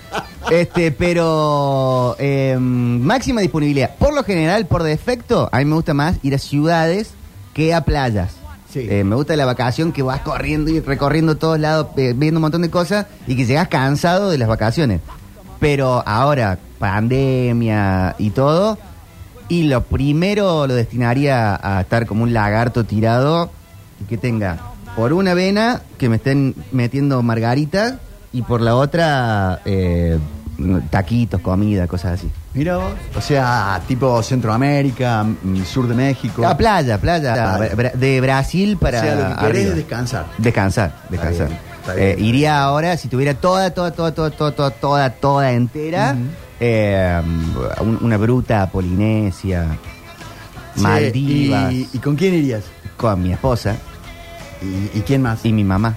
Este, 0.51 0.91
pero 0.91 2.15
eh, 2.19 2.57
máxima 2.59 3.39
disponibilidad. 3.39 3.95
Por 3.95 4.13
lo 4.13 4.23
general, 4.25 4.65
por 4.65 4.83
defecto, 4.83 5.47
a 5.49 5.59
mí 5.59 5.65
me 5.65 5.75
gusta 5.75 5.93
más 5.93 6.17
ir 6.23 6.35
a 6.35 6.39
ciudades 6.39 7.11
que 7.53 7.73
a 7.73 7.85
playas. 7.85 8.31
Sí. 8.73 8.85
Eh, 8.89 9.03
me 9.05 9.15
gusta 9.15 9.35
la 9.37 9.45
vacación 9.45 9.93
que 9.93 10.01
vas 10.01 10.19
corriendo 10.21 10.69
y 10.69 10.81
recorriendo 10.81 11.37
todos 11.37 11.57
lados, 11.59 11.87
eh, 11.95 12.13
viendo 12.17 12.39
un 12.39 12.41
montón 12.41 12.63
de 12.63 12.69
cosas 12.69 13.05
y 13.27 13.35
que 13.37 13.45
llegas 13.45 13.69
cansado 13.69 14.29
de 14.29 14.37
las 14.37 14.49
vacaciones. 14.49 14.99
Pero 15.61 16.03
ahora, 16.05 16.57
pandemia 16.79 18.15
y 18.17 18.31
todo, 18.31 18.77
y 19.47 19.63
lo 19.63 19.83
primero 19.83 20.65
lo 20.67 20.73
destinaría 20.73 21.57
a 21.61 21.81
estar 21.81 22.05
como 22.05 22.23
un 22.23 22.33
lagarto 22.33 22.83
tirado 22.83 23.49
y 24.01 24.05
que 24.05 24.17
tenga 24.17 24.57
por 24.95 25.13
una 25.13 25.33
vena 25.33 25.81
que 25.97 26.09
me 26.09 26.17
estén 26.17 26.55
metiendo 26.71 27.21
margarita 27.21 27.99
y 28.33 28.41
por 28.41 28.59
la 28.61 28.75
otra 28.75 29.61
eh, 29.65 30.17
taquitos, 30.89 31.41
comida, 31.41 31.85
cosas 31.87 32.13
así. 32.19 32.29
Mira 32.53 32.77
vos. 32.77 32.93
O 33.15 33.21
sea, 33.21 33.79
tipo 33.87 34.21
Centroamérica, 34.23 35.23
mm, 35.23 35.63
sur 35.63 35.87
de 35.87 35.95
México. 35.95 36.43
Ah, 36.45 36.57
playa, 36.57 36.97
playa. 36.97 37.33
Playa. 37.33 37.75
Bra- 37.75 37.93
De 37.93 38.19
Brasil 38.21 38.77
para. 38.77 38.99
O 38.99 39.01
sea, 39.01 39.15
lo 39.15 39.21
que 39.21 39.27
querés 39.35 39.43
arriba. 39.45 39.69
es 39.69 39.75
descansar. 39.75 40.25
Descansar, 40.37 40.95
descansar. 41.09 41.49
Bien, 41.93 42.07
está 42.09 42.15
bien. 42.15 42.19
Eh, 42.19 42.29
iría 42.29 42.61
ahora, 42.63 42.95
si 42.97 43.07
tuviera 43.07 43.33
toda, 43.33 43.71
toda, 43.73 43.91
toda, 43.91 44.11
toda, 44.13 44.31
toda, 44.31 44.51
toda, 44.51 44.71
toda, 44.71 45.09
toda 45.09 45.51
entera, 45.51 46.15
eh, 46.59 47.21
un- 47.81 47.99
una 48.01 48.17
bruta 48.17 48.69
Polinesia, 48.69 49.77
Maldivas, 50.75 51.71
¿Y, 51.73 51.89
y 51.93 51.97
con 51.99 52.15
quién 52.15 52.33
irías? 52.33 52.63
con 52.97 53.21
mi 53.21 53.33
esposa 53.33 53.75
¿Y, 54.61 54.99
y 54.99 55.01
quién 55.01 55.21
más? 55.21 55.43
y 55.43 55.51
mi 55.51 55.63
mamá. 55.63 55.95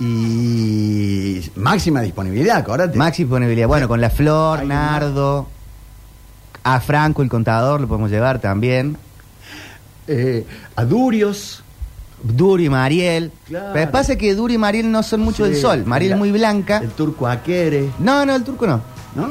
Y 0.00 1.50
máxima 1.56 2.00
disponibilidad, 2.02 2.58
acordate. 2.58 2.96
Maxi 2.96 3.24
disponibilidad. 3.24 3.66
Bueno, 3.66 3.88
con 3.88 4.00
la 4.00 4.10
Flor, 4.10 4.64
Nardo, 4.64 5.48
a 6.62 6.80
Franco 6.80 7.22
el 7.22 7.28
contador 7.28 7.80
lo 7.80 7.88
podemos 7.88 8.10
llevar 8.10 8.38
también. 8.40 8.96
Eh, 10.06 10.46
a 10.76 10.84
Durios. 10.84 11.62
Duri 12.22 12.66
y 12.66 12.68
Mariel. 12.68 13.30
Claro. 13.46 13.70
Pero 13.72 13.90
pasa 13.90 14.16
que 14.16 14.34
Duri 14.34 14.54
y 14.54 14.58
Mariel 14.58 14.90
no 14.90 15.02
son 15.02 15.20
mucho 15.20 15.44
Sí, 15.46 15.52
del 15.52 15.60
sol. 15.60 15.84
Mariel 15.86 16.12
es 16.12 16.18
muy 16.18 16.32
blanca. 16.32 16.78
El 16.78 16.90
turco 16.90 17.26
Aquere. 17.26 17.88
No, 17.98 18.24
no, 18.26 18.34
el 18.34 18.44
turco 18.44 18.66
no. 18.66 18.80
¿No? 19.14 19.30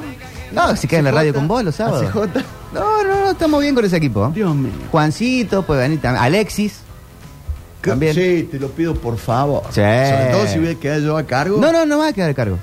No, 0.53 0.75
si 0.75 0.87
queda 0.87 0.99
en 0.99 1.05
la 1.05 1.11
radio 1.11 1.33
con 1.33 1.47
vos 1.47 1.63
los 1.63 1.75
sábados. 1.75 2.05
ACJ. 2.05 2.43
No, 2.73 3.03
no, 3.03 3.21
no, 3.21 3.31
estamos 3.31 3.61
bien 3.61 3.75
con 3.75 3.85
ese 3.85 3.97
equipo. 3.97 4.29
Dios 4.33 4.55
mío. 4.55 4.71
Juancito, 4.91 5.63
puede 5.63 5.81
venir 5.81 6.01
también. 6.01 6.23
Alexis. 6.23 6.79
También. 7.81 8.13
Sí, 8.13 8.47
te 8.51 8.59
lo 8.59 8.69
pido 8.69 8.95
por 8.95 9.17
favor. 9.17 9.63
Sí. 9.69 9.75
Sobre 9.75 10.29
todo 10.31 10.47
si 10.47 10.59
voy 10.59 10.69
a 10.69 10.75
quedar 10.75 10.99
yo 11.01 11.17
a 11.17 11.23
cargo. 11.23 11.59
No, 11.59 11.71
no, 11.71 11.85
no 11.85 11.97
va 11.99 12.07
a 12.07 12.13
quedar 12.13 12.29
a 12.29 12.33
cargo. 12.33 12.57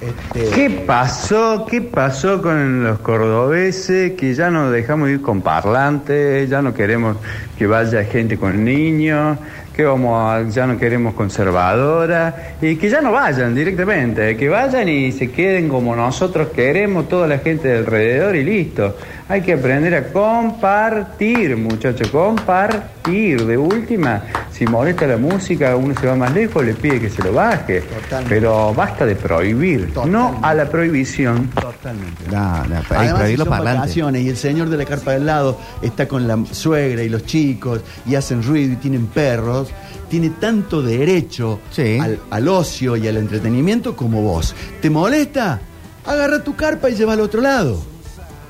Este, 0.00 0.50
¿Qué 0.50 0.70
pasó? 0.86 1.66
¿Qué 1.70 1.80
pasó 1.80 2.42
con 2.42 2.82
los 2.84 2.98
cordobeses? 3.00 4.12
Que 4.12 4.34
ya 4.34 4.50
no 4.50 4.70
dejamos 4.70 5.10
ir 5.10 5.20
con 5.22 5.42
parlantes, 5.42 6.48
ya 6.50 6.62
no 6.62 6.74
queremos 6.74 7.16
que 7.58 7.66
vaya 7.66 8.02
gente 8.04 8.38
con 8.38 8.64
niños, 8.64 9.38
que 9.74 9.84
vamos 9.84 10.14
a- 10.22 10.48
ya 10.48 10.66
no 10.66 10.78
queremos 10.78 11.14
conservadoras 11.14 12.34
y 12.62 12.76
que 12.76 12.88
ya 12.88 13.00
no 13.00 13.10
vayan 13.12 13.54
directamente, 13.54 14.36
que 14.36 14.48
vayan 14.48 14.88
y 14.88 15.10
se 15.12 15.30
queden 15.30 15.68
como 15.68 15.96
nosotros 15.96 16.48
queremos, 16.54 17.08
toda 17.08 17.26
la 17.26 17.38
gente 17.38 17.68
de 17.68 17.78
alrededor 17.78 18.36
y 18.36 18.44
listo. 18.44 18.96
Hay 19.28 19.40
que 19.40 19.54
aprender 19.54 19.94
a 19.94 20.04
compartir, 20.12 21.56
muchachos, 21.56 22.08
compartir. 22.08 23.44
De 23.44 23.56
última, 23.58 24.22
si 24.50 24.64
molesta 24.66 25.06
la 25.06 25.16
música, 25.16 25.76
uno 25.76 25.94
se 25.98 26.06
va 26.06 26.14
más 26.16 26.32
lejos, 26.32 26.64
le 26.64 26.74
pide 26.74 27.00
que 27.00 27.10
se 27.10 27.22
lo 27.22 27.32
baje. 27.32 27.82
Pero 28.28 28.72
basta 28.74 29.04
de 29.04 29.14
prohibir, 29.16 29.90
no 30.06 30.38
a 30.42 30.54
la 30.54 30.64
prohibición. 30.66 31.50
Totalmente. 31.84 32.24
No, 32.30 32.64
no, 32.64 32.76
hay 32.76 32.82
que 32.82 32.94
Además, 32.94 33.28
si 33.28 33.36
son 33.36 33.50
vacaciones 33.50 34.22
y 34.22 34.28
el 34.30 34.36
señor 34.38 34.70
de 34.70 34.78
la 34.78 34.86
carpa 34.86 35.12
del 35.12 35.26
lado 35.26 35.60
está 35.82 36.08
con 36.08 36.26
la 36.26 36.42
suegra 36.50 37.02
y 37.02 37.10
los 37.10 37.26
chicos 37.26 37.82
y 38.06 38.14
hacen 38.14 38.42
ruido 38.42 38.72
y 38.72 38.76
tienen 38.76 39.06
perros, 39.06 39.68
tiene 40.08 40.30
tanto 40.30 40.80
derecho 40.80 41.60
al, 42.00 42.20
al 42.30 42.48
ocio 42.48 42.96
y 42.96 43.06
al 43.06 43.18
entretenimiento 43.18 43.94
como 43.94 44.22
vos. 44.22 44.54
¿Te 44.80 44.88
molesta? 44.88 45.60
Agarra 46.06 46.42
tu 46.42 46.56
carpa 46.56 46.88
y 46.88 46.94
lleva 46.94 47.12
al 47.12 47.20
otro 47.20 47.42
lado. 47.42 47.82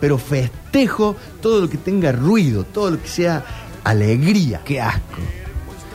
Pero 0.01 0.17
festejo 0.17 1.17
todo 1.43 1.63
lo 1.63 1.69
que 1.69 1.79
tenga 1.79 2.13
ruido, 2.13 2.63
todo 2.63 2.93
lo 2.93 3.03
que 3.03 3.09
sea 3.09 3.45
alegría. 3.83 4.61
Qué 4.65 4.81
asco. 4.81 5.19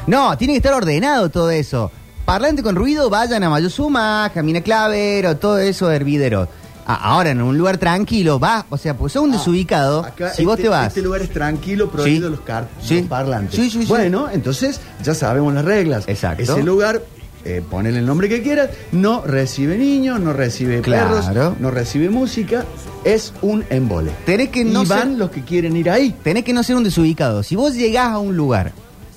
No, 0.07 0.37
tiene 0.37 0.55
que 0.55 0.57
estar 0.57 0.73
ordenado 0.73 1.29
todo 1.29 1.51
eso. 1.51 1.89
Parlante 2.25 2.61
con 2.61 2.75
ruido, 2.75 3.09
vayan 3.09 3.43
a 3.43 3.49
Mayosuma, 3.49 4.29
Camina 4.33 4.59
Clavero, 4.59 5.37
todo 5.37 5.57
eso 5.57 5.89
hervidero. 5.89 6.49
Ah, 6.91 7.11
ahora, 7.13 7.29
en 7.29 7.39
un 7.43 7.55
lugar 7.55 7.77
tranquilo, 7.77 8.39
va, 8.39 8.65
o 8.67 8.75
sea, 8.75 8.97
pues 8.97 9.13
son 9.13 9.25
un 9.25 9.31
desubicado. 9.33 10.03
Acá 10.03 10.33
si 10.33 10.43
vos 10.43 10.53
este- 10.53 10.63
te 10.63 10.69
vas. 10.69 10.87
Este 10.87 11.03
lugar 11.03 11.21
es 11.21 11.29
tranquilo, 11.29 11.91
prohibido 11.91 12.29
Sí. 12.29 12.35
los, 12.35 12.41
car 12.41 12.67
Sí. 12.81 12.99
los 13.01 13.07
parlantes. 13.07 13.55
Sí, 13.55 13.69
sí, 13.69 13.81
sí. 13.83 13.85
Bueno, 13.87 14.27
entonces 14.31 14.81
ya 15.03 15.13
sabemos 15.13 15.53
las 15.53 15.63
reglas. 15.65 16.05
Exacto. 16.07 16.41
Ese 16.41 16.63
lugar, 16.63 17.03
eh, 17.45 17.61
ponele 17.69 17.99
el 17.99 18.07
nombre 18.07 18.27
que 18.27 18.41
quieras, 18.41 18.71
no 18.91 19.21
recibe 19.21 19.77
niños, 19.77 20.19
no 20.19 20.33
recibe 20.33 20.81
Claro. 20.81 21.21
perros, 21.21 21.53
no 21.59 21.69
recibe 21.69 22.09
música, 22.09 22.65
es 23.03 23.33
un 23.43 23.63
embole. 23.69 24.09
Tenés 24.25 24.49
que 24.49 24.65
no 24.65 24.81
y 24.81 24.87
van 24.87 25.09
ser- 25.09 25.17
los 25.19 25.29
que 25.29 25.43
quieren 25.43 25.77
ir 25.77 25.91
ahí. 25.91 26.15
Tenés 26.23 26.43
que 26.43 26.53
no 26.53 26.63
ser 26.63 26.75
un 26.75 26.83
desubicado. 26.83 27.43
Si 27.43 27.55
vos 27.55 27.75
llegás 27.75 28.07
a 28.13 28.17
un 28.17 28.35
lugar 28.35 28.71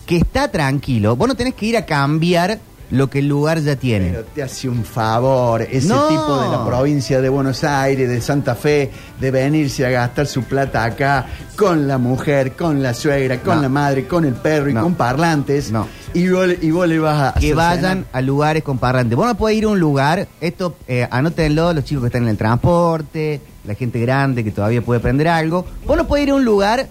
que 0.04 0.18
está 0.18 0.48
tranquilo, 0.48 1.16
vos 1.16 1.26
no 1.26 1.36
tenés 1.36 1.54
que 1.54 1.64
ir 1.64 1.78
a 1.78 1.86
cambiar 1.86 2.58
lo 2.92 3.08
que 3.10 3.20
el 3.20 3.26
lugar 3.28 3.58
ya 3.60 3.74
tiene. 3.74 4.10
Pero 4.10 4.24
te 4.24 4.42
hace 4.42 4.68
un 4.68 4.84
favor, 4.84 5.62
ese 5.62 5.88
No. 5.88 6.08
tipo 6.08 6.40
de 6.42 6.48
la 6.50 6.64
provincia 6.64 7.20
de 7.22 7.28
Buenos 7.30 7.64
Aires, 7.64 8.08
de 8.08 8.20
Santa 8.20 8.54
Fe, 8.54 8.90
de 9.18 9.30
venirse 9.30 9.84
a 9.86 9.90
gastar 9.90 10.26
su 10.26 10.42
plata 10.44 10.84
acá 10.84 11.26
con 11.56 11.88
la 11.88 11.96
mujer, 11.98 12.52
con 12.52 12.82
la 12.82 12.92
suegra, 12.92 13.40
con 13.40 13.56
No. 13.56 13.62
la 13.62 13.68
madre, 13.70 14.06
con 14.06 14.24
el 14.26 14.34
perro 14.34 14.68
y 14.68 14.74
No. 14.74 14.82
con 14.82 14.94
parlantes. 14.94 15.72
No. 15.72 15.88
Y 16.14 16.28
vos, 16.28 16.46
le- 16.46 16.58
y 16.60 16.70
vos 16.70 16.86
le 16.86 16.98
vas 16.98 17.34
a 17.34 17.40
que 17.40 17.54
vayan 17.54 18.04
a 18.12 18.20
lugares 18.20 18.62
con 18.62 18.76
parlantes. 18.78 19.16
Vos 19.16 19.26
no 19.26 19.36
podés 19.38 19.56
ir 19.56 19.64
a 19.64 19.68
un 19.68 19.80
lugar, 19.80 20.28
esto 20.40 20.76
eh, 20.86 21.08
anótenlo, 21.10 21.72
los 21.72 21.84
chicos 21.84 22.02
que 22.02 22.06
están 22.08 22.24
en 22.24 22.28
el 22.28 22.36
transporte, 22.36 23.40
la 23.64 23.74
gente 23.74 23.98
grande 24.00 24.44
que 24.44 24.50
todavía 24.50 24.82
puede 24.82 24.98
aprender 25.00 25.28
algo. 25.28 25.64
Vos 25.86 25.96
no 25.96 26.06
podés 26.06 26.24
ir 26.24 26.30
a 26.30 26.34
un 26.34 26.44
lugar 26.44 26.88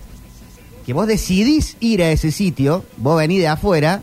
que 0.85 0.93
vos 0.93 1.05
decidís 1.05 1.77
ir 1.79 2.01
a 2.01 2.09
ese 2.09 2.31
sitio, 2.31 2.83
vos 2.97 3.17
venís 3.17 3.39
de 3.39 3.47
afuera 3.47 4.01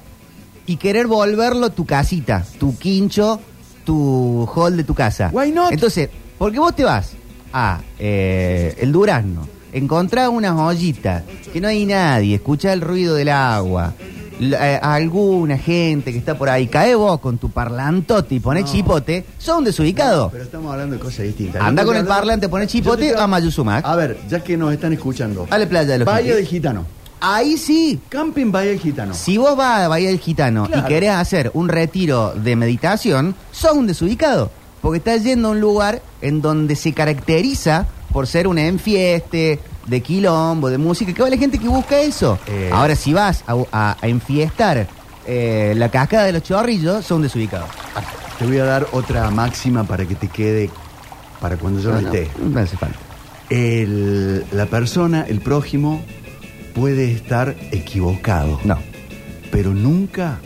y 0.68 0.76
querer 0.76 1.06
volverlo 1.06 1.70
tu 1.70 1.86
casita, 1.86 2.44
tu 2.60 2.76
quincho, 2.76 3.40
tu 3.84 4.46
hall 4.54 4.76
de 4.76 4.84
tu 4.84 4.94
casa. 4.94 5.30
Why 5.32 5.50
not? 5.50 5.72
Entonces, 5.72 6.10
porque 6.36 6.58
vos 6.58 6.76
te 6.76 6.84
vas 6.84 7.12
a 7.54 7.80
eh, 7.98 8.76
el 8.78 8.92
Durazno, 8.92 9.48
encontrás 9.72 10.28
unas 10.28 10.52
ollitas, 10.52 11.22
que 11.52 11.60
no 11.60 11.68
hay 11.68 11.86
nadie, 11.86 12.34
escuchás 12.36 12.74
el 12.74 12.82
ruido 12.82 13.14
del 13.14 13.30
agua, 13.30 13.94
eh, 14.40 14.78
alguna 14.82 15.56
gente 15.56 16.12
que 16.12 16.18
está 16.18 16.36
por 16.36 16.50
ahí, 16.50 16.66
cae 16.66 16.94
vos 16.94 17.18
con 17.18 17.38
tu 17.38 17.48
parlantote 17.48 18.34
y 18.34 18.40
pones 18.40 18.66
No. 18.66 18.70
chipote, 18.72 19.24
son 19.38 19.64
desubicados. 19.64 20.30
Pero 20.30 20.44
estamos 20.44 20.70
hablando 20.70 20.96
de 20.96 21.00
cosas 21.00 21.24
distintas. 21.24 21.62
Anda 21.62 21.82
con 21.82 21.96
el 21.96 22.04
parlante, 22.06 22.50
poné 22.50 22.66
yo 22.66 22.72
chipote 22.72 23.12
te 23.14 23.18
a 23.18 23.26
Mayuzumac. 23.26 23.86
A 23.86 23.96
ver, 23.96 24.18
ya 24.28 24.44
que 24.44 24.56
nos 24.58 24.70
están 24.74 24.92
escuchando. 24.92 25.46
A 25.48 25.56
la 25.56 25.66
playa 25.66 25.92
de 25.94 25.98
los 26.00 26.08
Jiquis. 26.14 26.34
del 26.34 26.46
Gitano. 26.46 26.97
Ahí 27.20 27.56
sí. 27.56 28.00
Camping 28.08 28.52
Bahía 28.52 28.70
del 28.70 28.80
Gitano. 28.80 29.14
Si 29.14 29.36
vos 29.38 29.56
vas 29.56 29.80
a 29.82 29.88
Bahía 29.88 30.08
del 30.08 30.20
Gitano 30.20 30.66
Claro. 30.66 30.82
y 30.84 30.88
querés 30.88 31.10
hacer 31.10 31.50
un 31.54 31.68
retiro 31.68 32.32
de 32.34 32.56
meditación, 32.56 33.34
sos 33.52 33.72
un 33.72 33.86
desubicado. 33.86 34.50
Porque 34.80 34.98
estás 34.98 35.24
yendo 35.24 35.48
a 35.48 35.50
un 35.52 35.60
lugar 35.60 36.00
en 36.22 36.40
donde 36.40 36.76
se 36.76 36.92
caracteriza 36.92 37.88
por 38.12 38.26
ser 38.26 38.46
un 38.46 38.58
enfieste, 38.58 39.58
de 39.86 40.00
quilombo, 40.02 40.68
de 40.70 40.78
música, 40.78 41.12
que 41.12 41.22
va 41.22 41.30
la 41.30 41.36
gente 41.36 41.58
que 41.58 41.66
busca 41.68 41.98
eso. 42.00 42.38
Eh. 42.46 42.70
Ahora, 42.72 42.94
si 42.94 43.12
vas 43.12 43.42
a, 43.46 43.54
a- 43.72 43.96
a 44.00 44.06
enfiestar 44.08 44.86
eh, 45.26 45.72
la 45.76 45.88
cascada 45.90 46.24
de 46.24 46.32
los 46.32 46.42
chorrillos, 46.42 47.04
sos 47.04 47.16
un 47.16 47.22
desubicado. 47.22 47.66
Te 48.38 48.46
voy 48.46 48.58
a 48.58 48.64
dar 48.64 48.86
otra 48.92 49.30
máxima 49.30 49.84
para 49.84 50.06
que 50.06 50.14
te 50.14 50.28
quede 50.28 50.70
para 51.40 51.56
cuando 51.56 51.80
yo 51.80 51.90
no, 51.90 51.98
esté. 51.98 52.30
no 52.38 52.60
hace 52.60 52.76
falta. 52.76 52.98
El- 53.50 54.44
la 54.52 54.66
persona, 54.66 55.22
el 55.26 55.40
prójimo, 55.40 56.02
puede 56.74 57.12
estar 57.12 57.54
equivocado. 57.72 58.60
No. 58.64 58.78
Pero 59.50 59.72
nunca 59.72 60.38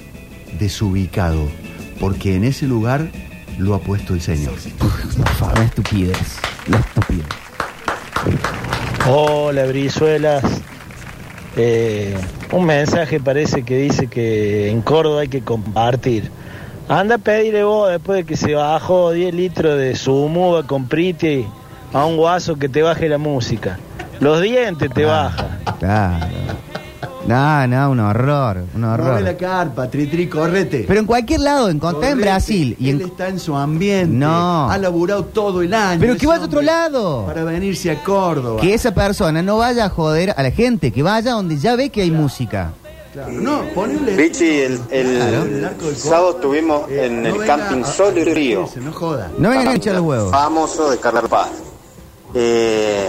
desubicado. 0.59 1.49
Porque 2.01 2.37
en 2.37 2.45
ese 2.45 2.67
lugar 2.67 3.09
lo 3.59 3.75
ha 3.75 3.81
puesto 3.81 4.15
el 4.15 4.21
Señor. 4.21 4.55
Por 4.79 5.29
favor, 5.35 5.59
la 5.59 5.65
estupidez. 5.65 6.37
La 6.67 6.79
estupidez. 6.79 7.27
Hola, 9.09 9.67
Brizuelas. 9.67 10.45
Eh, 11.57 12.17
un 12.51 12.65
mensaje 12.65 13.21
parece 13.21 13.63
que 13.63 13.77
dice 13.77 14.07
que 14.07 14.71
en 14.71 14.81
Córdoba 14.81 15.23
hay 15.23 15.29
que 15.29 15.43
compartir. 15.43 16.31
Anda 16.89 17.17
a 17.17 17.19
pedirle 17.19 17.65
vos 17.65 17.91
después 17.91 18.19
de 18.19 18.25
que 18.25 18.37
se 18.37 18.55
bajó 18.55 19.13
10 19.13 19.35
litros 19.35 19.79
de 19.79 19.95
sumo 19.95 20.63
con 20.67 20.87
priti 20.89 21.47
a 21.93 22.05
un 22.05 22.17
guaso 22.17 22.57
que 22.57 22.69
te 22.69 22.83
baje 22.83 23.09
la 23.09 23.19
música. 23.19 23.79
Los 24.23 24.41
dientes 24.41 24.91
te 24.95 25.05
baja. 25.05 25.59
Claro. 25.79 26.27
No, 27.27 27.67
no, 27.69 27.91
un 27.91 28.01
horror, 28.01 28.65
un 28.75 28.81
Mueve 28.81 28.95
horror. 29.05 29.23
la 29.23 29.37
carpa, 29.37 29.89
tri, 29.89 30.07
tri, 30.07 30.27
correte. 30.29 30.85
Pero 30.89 30.99
en 31.01 31.07
cualquier 31.07 31.41
lado, 31.41 31.69
encontré 31.69 32.09
en 32.09 32.15
Correte. 32.15 32.29
Brasil 32.31 32.77
y 32.81 32.91
Él 32.91 33.01
en... 33.01 33.07
está 33.09 33.29
en 33.29 33.39
su 33.39 33.55
ambiente. 33.57 34.15
No. 34.17 34.69
Ha 34.71 34.77
laburado 34.79 35.25
todo 35.27 35.63
el 35.63 35.73
año. 35.73 36.01
Pero 36.01 36.17
que 36.17 36.27
vaya 36.27 36.43
a 36.43 36.47
otro 36.47 36.63
lado. 36.63 37.25
Para 37.27 37.45
venirse 37.45 37.91
a 37.93 38.03
Córdoba. 38.03 38.61
Que 38.61 38.75
esa 38.75 38.93
persona 38.93 39.41
no 39.43 39.59
vaya 39.59 39.85
a 39.85 39.89
joder 39.89 40.35
a 40.37 40.43
la 40.43 40.51
gente, 40.51 40.91
que 40.91 41.03
vaya 41.05 41.33
donde 41.33 41.57
ya 41.59 41.77
ve 41.77 41.91
que 41.91 42.03
hay 42.03 42.11
música. 42.11 42.73
Claro. 43.13 43.31
No, 43.33 43.63
ponele. 43.75 44.17
Richie, 44.17 44.65
el, 44.67 44.81
el 44.91 45.17
Claro. 45.17 45.43
El 45.45 45.65
arco 45.65 45.87
del 45.87 45.97
sábado 45.97 46.31
estuvimos 46.37 46.91
Eh, 46.91 47.07
en 47.07 47.23
no 47.23 47.29
el 47.29 47.39
venga 47.39 47.57
camping 47.57 47.83
a- 47.83 47.87
Sol 47.87 48.19
y 48.19 48.25
Río. 48.25 48.69
No 48.77 48.93
joda. 48.93 49.31
No 49.39 49.51
vengan 49.51 49.69
a 49.69 49.75
echar 49.75 49.95
los 49.95 50.03
huevos. 50.03 50.31
Famoso 50.33 50.91
de 50.91 50.99
Carla 50.99 51.23
Paz. 51.23 51.51
Eh, 52.35 53.07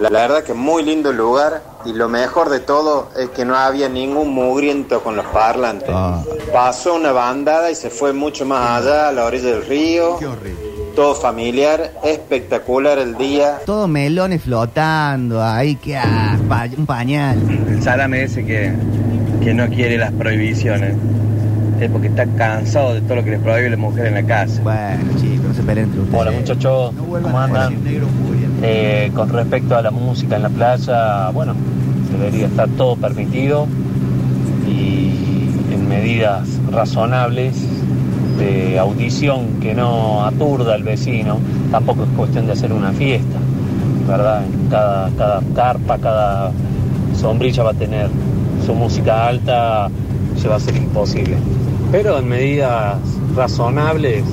la, 0.00 0.10
la 0.10 0.20
verdad 0.22 0.42
que 0.42 0.54
muy 0.54 0.82
lindo 0.82 1.10
el 1.10 1.16
lugar 1.16 1.62
y 1.84 1.92
lo 1.92 2.08
mejor 2.08 2.50
de 2.50 2.60
todo 2.60 3.08
es 3.18 3.28
que 3.30 3.44
no 3.44 3.56
había 3.56 3.88
ningún 3.88 4.30
mugriento 4.34 5.02
con 5.02 5.16
los 5.16 5.26
parlantes. 5.26 5.88
Ah. 5.92 6.22
Pasó 6.52 6.94
una 6.94 7.12
bandada 7.12 7.70
y 7.70 7.74
se 7.74 7.90
fue 7.90 8.12
mucho 8.12 8.44
más 8.46 8.82
allá 8.82 9.08
a 9.08 9.12
la 9.12 9.24
orilla 9.24 9.50
del 9.50 9.66
río. 9.66 10.16
Qué 10.18 10.26
horrible. 10.26 10.74
Todo 10.96 11.14
familiar, 11.16 11.92
espectacular 12.04 12.98
el 12.98 13.16
día. 13.16 13.58
Todos 13.66 13.88
melones 13.88 14.42
flotando, 14.42 15.42
ahí 15.42 15.74
que 15.76 15.96
ah, 15.96 16.36
pa- 16.48 16.68
un 16.76 16.86
pañal. 16.86 17.38
El 17.68 17.82
salame 17.82 18.22
ese 18.22 18.44
que, 18.46 18.72
que 19.42 19.52
no 19.54 19.68
quiere 19.68 19.98
las 19.98 20.12
prohibiciones. 20.12 20.94
Es 21.80 21.90
porque 21.90 22.06
está 22.06 22.24
cansado 22.38 22.94
de 22.94 23.00
todo 23.00 23.16
lo 23.16 23.24
que 23.24 23.30
les 23.32 23.40
prohíbe 23.40 23.68
la 23.68 23.76
mujer 23.76 24.06
en 24.06 24.14
la 24.14 24.22
casa. 24.22 24.62
Bueno, 24.62 25.02
chicos, 25.20 25.56
se 25.56 25.62
peleen 25.64 25.86
entre 25.86 26.00
ustedes. 26.02 26.20
Hola 26.20 26.30
muchachos, 26.30 26.94
No 26.94 27.02
vuelvan 27.02 27.32
¿cómo 27.32 27.40
a 27.40 27.44
andan? 27.44 27.84
negro. 27.84 28.06
Eh, 28.66 29.10
con 29.14 29.28
respecto 29.28 29.76
a 29.76 29.82
la 29.82 29.90
música 29.90 30.36
en 30.36 30.42
la 30.42 30.48
playa, 30.48 31.28
bueno, 31.34 31.54
debería 32.10 32.46
estar 32.46 32.66
todo 32.70 32.96
permitido 32.96 33.66
y 34.66 35.50
en 35.70 35.86
medidas 35.86 36.48
razonables 36.70 37.54
de 38.38 38.78
audición 38.78 39.60
que 39.60 39.74
no 39.74 40.24
aturda 40.24 40.72
al 40.72 40.82
vecino. 40.82 41.40
Tampoco 41.70 42.04
es 42.04 42.08
cuestión 42.16 42.46
de 42.46 42.52
hacer 42.52 42.72
una 42.72 42.92
fiesta, 42.92 43.36
¿verdad? 44.08 44.46
Cada, 44.70 45.10
cada 45.10 45.42
carpa, 45.54 45.98
cada 45.98 46.50
sombrilla 47.20 47.64
va 47.64 47.72
a 47.72 47.74
tener 47.74 48.08
su 48.64 48.72
música 48.72 49.26
alta, 49.26 49.90
se 50.38 50.48
va 50.48 50.56
a 50.56 50.60
ser 50.60 50.76
imposible. 50.76 51.36
Pero 51.92 52.18
en 52.18 52.26
medidas 52.26 52.96
razonables, 53.36 54.24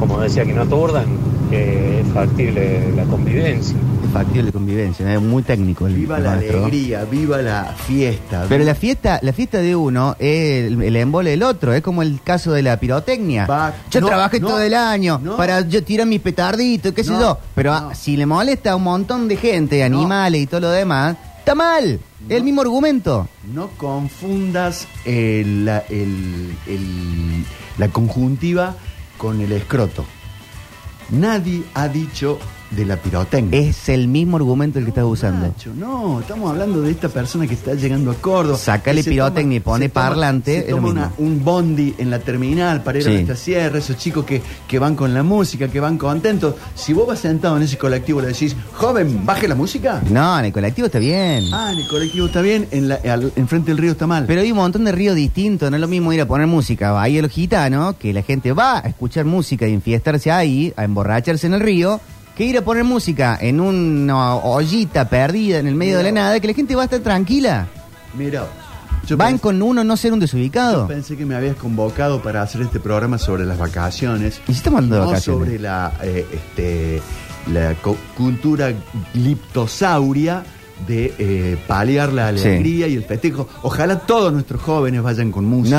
como 0.00 0.18
decía, 0.18 0.46
que 0.46 0.54
no 0.54 0.62
aturdan, 0.62 1.21
que 1.52 2.00
es 2.00 2.06
factible 2.14 2.92
la 2.96 3.04
convivencia. 3.04 3.76
Es 4.06 4.10
factible 4.10 4.52
convivencia, 4.52 5.12
es 5.14 5.20
muy 5.20 5.42
técnico 5.42 5.86
el 5.86 5.94
Viva 5.94 6.16
el 6.16 6.24
la 6.24 6.30
maestro. 6.36 6.58
alegría, 6.64 7.04
viva 7.04 7.42
la 7.42 7.64
fiesta. 7.86 8.46
Pero 8.48 8.64
la 8.64 8.74
fiesta, 8.74 9.18
la 9.22 9.32
fiesta 9.34 9.58
de 9.58 9.76
uno 9.76 10.16
es 10.18 10.64
el, 10.72 10.82
el 10.82 10.96
embole 10.96 11.30
del 11.30 11.42
otro, 11.42 11.74
es 11.74 11.82
como 11.82 12.00
el 12.02 12.20
caso 12.24 12.52
de 12.52 12.62
la 12.62 12.78
pirotecnia. 12.80 13.44
Va- 13.46 13.74
yo 13.90 14.00
no, 14.00 14.06
trabajé 14.06 14.40
no, 14.40 14.48
todo 14.48 14.62
el 14.62 14.72
año 14.74 15.20
no. 15.22 15.36
para 15.36 15.60
yo 15.68 15.84
tirar 15.84 16.06
mis 16.06 16.20
petarditos, 16.20 16.92
qué 16.92 17.04
sé 17.04 17.12
No, 17.12 17.20
yo. 17.20 17.38
Pero 17.54 17.78
no. 17.78 17.94
si 17.94 18.16
le 18.16 18.24
molesta 18.24 18.72
a 18.72 18.76
un 18.76 18.84
montón 18.84 19.28
de 19.28 19.36
gente, 19.36 19.84
animales 19.84 20.40
y 20.42 20.46
todo 20.46 20.60
lo 20.60 20.70
demás, 20.70 21.16
Está 21.38 21.56
mal. 21.56 21.98
El 22.28 22.44
mismo 22.44 22.60
argumento. 22.60 23.26
No 23.52 23.66
confundas 23.76 24.86
el- 25.04 25.64
la, 25.64 25.78
el- 25.90 26.54
el- 26.68 27.44
la 27.78 27.88
conjuntiva 27.88 28.76
con 29.18 29.40
el 29.40 29.50
escroto. 29.50 30.04
Nadie 31.12 31.62
ha 31.74 31.88
dicho 31.88 32.38
de 32.76 32.86
la 32.86 32.96
pirotecnia. 32.96 33.60
Es 33.60 33.88
el 33.88 34.08
mismo 34.08 34.36
argumento 34.36 34.78
el 34.78 34.84
que 34.86 34.90
estás 34.90 35.04
usando. 35.04 35.46
Nacho, 35.46 35.72
no, 35.74 36.20
estamos 36.20 36.50
hablando 36.50 36.80
de 36.80 36.90
esta 36.90 37.08
persona 37.08 37.46
que 37.46 37.54
está 37.54 37.74
llegando 37.74 38.10
a 38.10 38.14
Córdoba. 38.14 38.56
Sácale 38.58 39.04
pirotecnia 39.04 39.56
y 39.58 39.60
pone 39.60 39.86
se 39.86 39.88
toma- 39.90 40.08
parlante, 40.08 40.62
se 40.62 40.70
toma 40.70 40.88
una- 40.88 41.12
un 41.18 41.44
bondi 41.44 41.94
en 41.98 42.10
la 42.10 42.18
terminal 42.18 42.82
para 42.82 42.98
ir 42.98 43.04
Sí. 43.04 43.10
a 43.10 43.12
nuestra 43.12 43.36
sierra, 43.36 43.78
esos 43.78 43.96
chicos 43.98 44.24
que, 44.24 44.40
que 44.66 44.78
van 44.78 44.94
con 44.96 45.12
la 45.14 45.22
música, 45.22 45.68
que 45.68 45.80
van 45.80 45.98
contentos. 45.98 46.54
Si 46.74 46.92
vos 46.92 47.06
vas 47.06 47.18
sentado 47.20 47.56
en 47.56 47.62
ese 47.64 47.76
colectivo 47.78 48.20
y 48.20 48.22
le 48.22 48.28
decís, 48.28 48.56
joven, 48.72 49.24
baje 49.26 49.46
la 49.48 49.54
música. 49.54 50.00
No, 50.10 50.38
en 50.38 50.46
el 50.46 50.52
colectivo 50.52 50.86
está 50.86 50.98
bien. 50.98 51.44
Ah, 51.52 51.70
en 51.72 51.78
el 51.78 51.88
colectivo 51.88 52.26
está 52.26 52.40
bien, 52.40 52.66
en 52.70 52.88
la, 52.88 52.94
al- 53.10 53.32
enfrente 53.36 53.70
del 53.70 53.78
río 53.78 53.92
está 53.92 54.06
mal. 54.06 54.24
Pero 54.26 54.40
hay 54.40 54.50
un 54.50 54.58
montón 54.58 54.84
de 54.84 54.92
ríos 54.92 55.14
distintos, 55.14 55.70
no 55.70 55.76
es 55.76 55.80
lo 55.80 55.88
mismo 55.88 56.12
ir 56.12 56.20
a 56.20 56.26
poner 56.26 56.46
música 56.46 56.88
a 56.88 56.92
Bahía 56.92 57.16
de 57.18 57.22
los 57.22 57.30
Gitanos, 57.32 57.96
que 57.96 58.12
la 58.12 58.22
gente 58.22 58.52
va 58.52 58.78
a 58.78 58.88
escuchar 58.88 59.24
música 59.26 59.66
y 59.68 59.72
enfiestarse 59.74 60.30
ahí, 60.30 60.72
a 60.76 60.84
emborracharse 60.84 61.46
en 61.46 61.54
el 61.54 61.60
río, 61.60 62.00
que 62.36 62.44
ir 62.44 62.56
a 62.58 62.62
poner 62.62 62.84
música 62.84 63.38
en 63.40 63.60
una 63.60 64.34
ollita 64.36 65.08
perdida 65.08 65.58
en 65.58 65.66
el 65.66 65.74
medio 65.74 65.98
de 65.98 66.04
la 66.04 66.12
nada, 66.12 66.40
que 66.40 66.46
la 66.48 66.54
gente 66.54 66.74
va 66.74 66.82
a 66.82 66.84
estar 66.86 67.00
tranquila. 67.00 67.66
Mira, 68.14 68.46
Van 69.16 69.38
con 69.38 69.60
uno 69.60 69.82
no 69.82 69.96
ser 69.96 70.12
un 70.12 70.20
Yo 70.20 70.22
desubicado. 70.22 70.86
pensé 70.86 71.16
que 71.16 71.26
me 71.26 71.34
habías 71.34 71.56
convocado 71.56 72.22
para 72.22 72.40
hacer 72.42 72.62
este 72.62 72.78
programa 72.80 73.18
sobre 73.18 73.44
las 73.44 73.58
vacaciones. 73.58 74.40
¿Y 74.46 74.52
si 74.52 74.58
estamos 74.58 74.78
hablando 74.78 74.96
de 74.96 75.02
no 75.02 75.06
vacaciones? 75.08 75.40
sobre 75.48 75.58
la, 75.58 75.92
eh, 76.02 76.26
este, 76.32 77.02
la 77.52 77.74
cultura 78.16 78.72
gliptosauria 79.12 80.44
de 80.86 81.14
eh, 81.18 81.56
paliar 81.66 82.12
la 82.12 82.32
Sí. 82.36 82.48
alegría 82.48 82.86
y 82.88 82.94
el 82.94 83.04
festejo. 83.04 83.48
Ojalá 83.62 84.00
todos 84.00 84.32
nuestros 84.32 84.60
jóvenes 84.62 85.02
vayan 85.02 85.30
con 85.32 85.44
música 85.44 85.76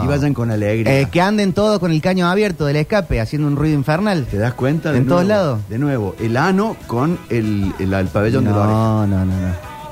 No. 0.00 0.04
y 0.04 0.06
vayan 0.08 0.34
con 0.34 0.50
alegría. 0.50 1.00
Eh, 1.00 1.08
que 1.10 1.20
anden 1.20 1.52
todos 1.52 1.78
con 1.78 1.90
el 1.92 2.00
caño 2.00 2.26
abierto 2.28 2.66
del 2.66 2.76
escape, 2.76 3.20
haciendo 3.20 3.48
un 3.48 3.56
ruido 3.56 3.74
infernal. 3.76 4.26
¿Te 4.30 4.38
das 4.38 4.54
cuenta? 4.54 4.92
De 4.92 4.98
En 4.98 5.06
todos 5.06 5.24
nuevo, 5.24 5.40
lados. 5.42 5.60
De 5.68 5.78
nuevo, 5.78 6.14
el 6.20 6.36
ano 6.36 6.76
con 6.86 7.18
el, 7.30 7.72
el, 7.78 7.92
el 7.92 8.06
pabellón 8.08 8.44
de 8.44 8.50
la 8.50 8.56
oreja. 8.56 8.72
No, 8.72 9.06
no, 9.06 9.24
no, 9.24 9.32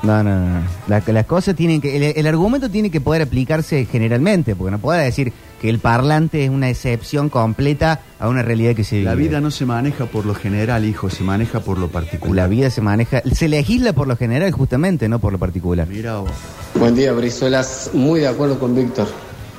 no. 0.05 0.23
No, 0.23 0.23
no, 0.23 0.49
no. 0.59 0.61
La- 0.87 1.03
las 1.05 1.25
cosas 1.25 1.55
tienen 1.55 1.81
que. 1.81 1.95
El, 1.95 2.03
el 2.17 2.27
argumento 2.27 2.69
tiene 2.69 2.89
que 2.89 3.01
poder 3.01 3.21
aplicarse 3.23 3.85
generalmente, 3.85 4.55
porque 4.55 4.71
no 4.71 4.79
puede 4.79 5.03
decir 5.03 5.33
que 5.61 5.69
el 5.69 5.79
parlante 5.79 6.43
es 6.43 6.49
una 6.49 6.69
excepción 6.69 7.29
completa 7.29 8.01
a 8.19 8.27
una 8.29 8.41
realidad 8.43 8.75
que 8.75 8.83
se 8.83 8.97
vive. 8.97 9.09
La 9.09 9.15
vida 9.15 9.41
no 9.41 9.51
se 9.51 9.65
maneja 9.65 10.05
por 10.05 10.25
lo 10.25 10.35
general, 10.35 10.85
hijo, 10.85 11.09
se 11.09 11.23
maneja 11.23 11.59
por 11.61 11.77
lo 11.77 11.87
particular. 11.89 12.35
La 12.35 12.47
vida 12.47 12.69
se 12.69 12.81
maneja. 12.81 13.21
Se 13.31 13.47
legisla 13.47 13.93
por 13.93 14.07
lo 14.07 14.15
general, 14.17 14.51
justamente, 14.51 15.09
no 15.09 15.19
por 15.19 15.31
lo 15.33 15.39
particular. 15.39 15.87
Mira 15.87 16.17
vos. 16.17 16.31
Buen 16.79 16.95
día, 16.95 17.11
Brizuelas. 17.13 17.89
Muy 17.93 18.19
de 18.21 18.27
acuerdo 18.27 18.59
con 18.59 18.75
Víctor. 18.75 19.07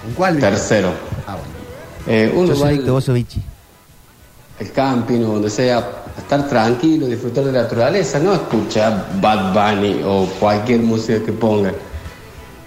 ¿Con 0.05 0.15
cuál? 0.15 0.35
Víctor? 0.35 0.51
Tercero. 0.53 0.91
Ah, 1.27 1.37
bueno. 1.37 1.57
Eh, 2.07 2.31
uno 2.35 2.47
Yo 2.47 2.53
va 2.53 2.57
soy 2.61 2.69
al 2.69 2.75
Víctor, 2.75 2.93
vos 2.93 3.05
sos 3.05 3.15
Vichy. 3.15 3.43
al 4.61 4.71
camping 4.73 5.21
o 5.21 5.33
donde 5.35 5.51
sea, 5.51 6.05
a 6.17 6.21
estar 6.21 6.49
tranquilo, 6.49 7.07
disfrutar 7.07 7.45
de 7.45 7.53
la 7.53 7.63
naturaleza, 7.63 8.19
no 8.19 8.33
escuchar 8.35 9.07
Bad 9.21 9.53
Bunny 9.53 10.01
o 10.05 10.27
cualquier 10.41 10.81
música 10.81 11.23
que 11.25 11.33
pongan. 11.33 11.75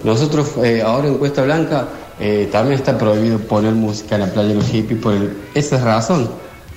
Nosotros 0.04 0.52
eh, 0.64 0.82
ahora 0.86 1.08
en 1.08 1.16
Cuesta 1.18 1.42
Blanca 1.44 1.88
eh, 2.20 2.48
también 2.52 2.80
está 2.80 2.98
prohibido 2.98 3.40
poner 3.40 3.74
música 3.74 4.16
en 4.16 4.22
la 4.22 4.28
playa 4.28 4.50
de 4.50 4.56
los 4.56 4.66
hippies 4.68 5.00
por 5.02 5.14
el- 5.14 5.34
esa 5.54 5.84
razón. 5.84 6.30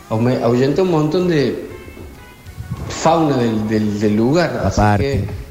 Ahuyenta 0.09 0.83
un 0.83 0.91
montón 0.91 1.29
de 1.29 1.69
fauna 2.89 3.37
del, 3.37 3.69
del- 3.69 4.01
del 4.01 4.17
lugar. 4.17 4.63
Así 4.65 4.81
Aparte. 4.81 5.05
que 5.27 5.43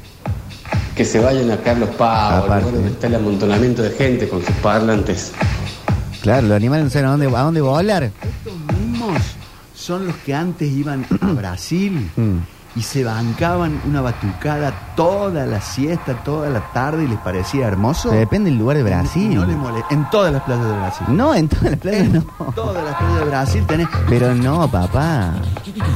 que 0.96 1.06
se 1.06 1.20
vayan 1.20 1.50
a 1.50 1.56
Carlos 1.56 1.88
lugar 1.96 2.70
donde 2.70 2.90
está 2.90 3.06
el 3.06 3.14
amontonamiento 3.14 3.82
de 3.82 3.90
gente 3.92 4.28
con 4.28 4.44
sus 4.44 4.54
parlantes. 4.56 5.32
Claro, 6.20 6.48
los 6.48 6.56
animales 6.56 6.84
no 6.84 6.90
saben 6.90 7.06
a 7.06 7.10
dónde, 7.12 7.26
a 7.34 7.40
dónde 7.42 7.60
volar. 7.62 8.10
Son 9.82 10.06
los 10.06 10.14
que 10.24 10.32
antes 10.32 10.70
iban 10.70 11.04
a 11.20 11.32
Brasil 11.32 12.08
Mm. 12.16 12.38
y 12.78 12.82
se 12.82 13.02
bancaban 13.02 13.80
una 13.84 14.00
batucada 14.00 14.91
toda 14.96 15.46
la 15.46 15.60
siesta, 15.60 16.14
toda 16.24 16.48
la 16.50 16.60
tarde 16.72 17.04
y 17.04 17.08
les 17.08 17.18
parecía 17.18 17.66
hermoso. 17.68 18.10
Depende 18.10 18.50
del 18.50 18.58
lugar 18.58 18.76
de 18.76 18.82
Brasil. 18.82 19.34
no 19.34 19.44
les 19.46 19.56
mole- 19.56 19.84
en 19.90 20.08
todas 20.10 20.32
las 20.32 20.42
playas 20.42 20.64
de 20.66 20.72
Brasil. 20.72 21.06
No, 21.10 21.34
en 21.34 21.48
todas 21.48 21.70
las 21.70 21.78
playas 21.80 22.08
no. 22.08 22.22
Todas 22.54 22.84
las 22.84 22.94
playas 22.96 23.18
de 23.18 23.24
Brasil 23.24 23.66
tenés. 23.66 23.88
Pero 24.08 24.34
no, 24.34 24.68
papá. 24.70 25.32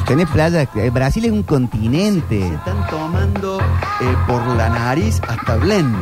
Tenés 0.06 0.28
playas. 0.30 0.68
eh, 0.74 0.90
Brasil 0.90 1.24
es 1.24 1.32
un 1.32 1.42
continente. 1.42 2.40
Se 2.40 2.54
están 2.54 2.86
tomando 2.88 3.58
eh, 3.60 4.16
por 4.26 4.44
la 4.56 4.68
nariz 4.68 5.20
hasta 5.28 5.56
Blen. 5.56 5.94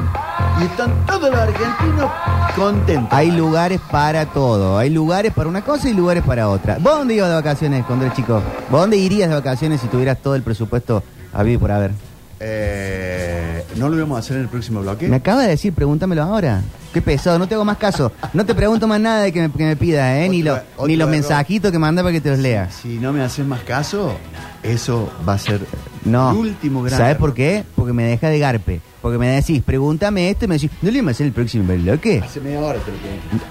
Y 0.61 0.65
están 0.65 0.93
todos 1.07 1.31
los 1.31 1.39
argentinos 1.41 2.11
contentos. 2.55 3.13
Hay 3.13 3.31
lugares 3.33 3.81
para 3.91 4.27
todo. 4.27 4.79
Hay 4.79 4.91
lugares 4.91 5.33
para 5.33 5.49
una 5.49 5.63
cosa 5.63 5.89
y 5.89 5.95
lugares 5.95 6.23
para 6.23 6.49
otra. 6.49 6.77
¿Vos 6.81 6.99
dónde 6.99 7.15
ibas 7.15 7.29
de 7.29 7.35
vacaciones 7.35 7.85
cuando 7.87 8.05
eras 8.05 8.17
chico? 8.17 8.41
¿Vos 8.71 8.81
dónde 8.83 8.97
irías 8.97 9.29
de 9.29 9.35
vacaciones 9.35 9.81
si 9.81 9.89
tuvieras 9.89 10.19
todo 10.19 10.35
el 10.37 10.43
presupuesto 10.43 11.03
a 11.33 11.43
vivir 11.43 11.59
por 11.59 11.73
haber? 11.73 11.93
Eh, 12.41 13.65
¿No 13.77 13.89
lo 13.89 13.97
vamos 13.99 14.17
a 14.17 14.19
hacer 14.21 14.37
en 14.37 14.43
el 14.43 14.49
próximo 14.49 14.81
bloque? 14.81 15.09
Me 15.09 15.17
acaba 15.17 15.43
de 15.43 15.49
decir, 15.49 15.73
pregúntamelo 15.73 16.23
ahora. 16.23 16.63
Qué 16.93 17.03
pesado, 17.03 17.39
no 17.39 17.49
te 17.49 17.55
hago 17.55 17.65
más 17.65 17.79
caso. 17.79 18.13
No 18.33 18.47
te 18.47 18.55
pregunto 18.55 18.87
más 18.87 19.01
nada 19.01 19.23
de 19.23 19.33
que 19.33 19.43
me, 19.43 19.51
que 19.53 19.65
me 19.65 19.77
pidas, 19.77 20.17
¿eh? 20.19 20.29
ni, 20.29 20.43
lo- 20.43 20.55
otro 20.77 20.87
ni 20.87 20.97
los 20.97 21.07
error. 21.09 21.11
mensajitos 21.21 21.73
que 21.73 21.79
manda 21.79 22.03
para 22.03 22.13
que 22.13 22.21
te 22.21 22.31
los 22.31 22.39
lea. 22.39 22.71
Si 22.71 22.99
no 22.99 23.13
me 23.13 23.23
haces 23.23 23.45
más 23.47 23.63
caso, 23.63 24.17
eso 24.63 25.11
va 25.29 25.35
a 25.35 25.39
ser 25.39 25.61
No. 26.05 26.31
el 26.33 26.37
último 26.37 26.83
gran 26.83 26.99
¿Sabes 26.99 27.13
error. 27.17 27.21
por 27.21 27.35
qué? 27.35 27.65
Porque 27.75 27.93
me 27.93 28.05
deja 28.05 28.29
de 28.29 28.39
garpe. 28.39 28.81
Porque 29.03 29.19
me 29.19 29.29
decís, 29.29 29.63
pregúntame 29.63 30.31
esto 30.31 30.45
y 30.45 30.49
me 30.49 30.55
decís, 30.55 30.71
¿no 30.83 30.91
le 30.91 30.99
vamos 30.99 31.11
a 31.11 31.13
hacer 31.13 31.27
el 31.27 31.33
próximo 31.33 31.65
bloque? 31.75 32.23
Hace 32.25 32.41
media 32.41 32.61
hora 32.61 32.79
te 32.79 32.91
lo 32.93 32.97
pregunto. 32.99 33.45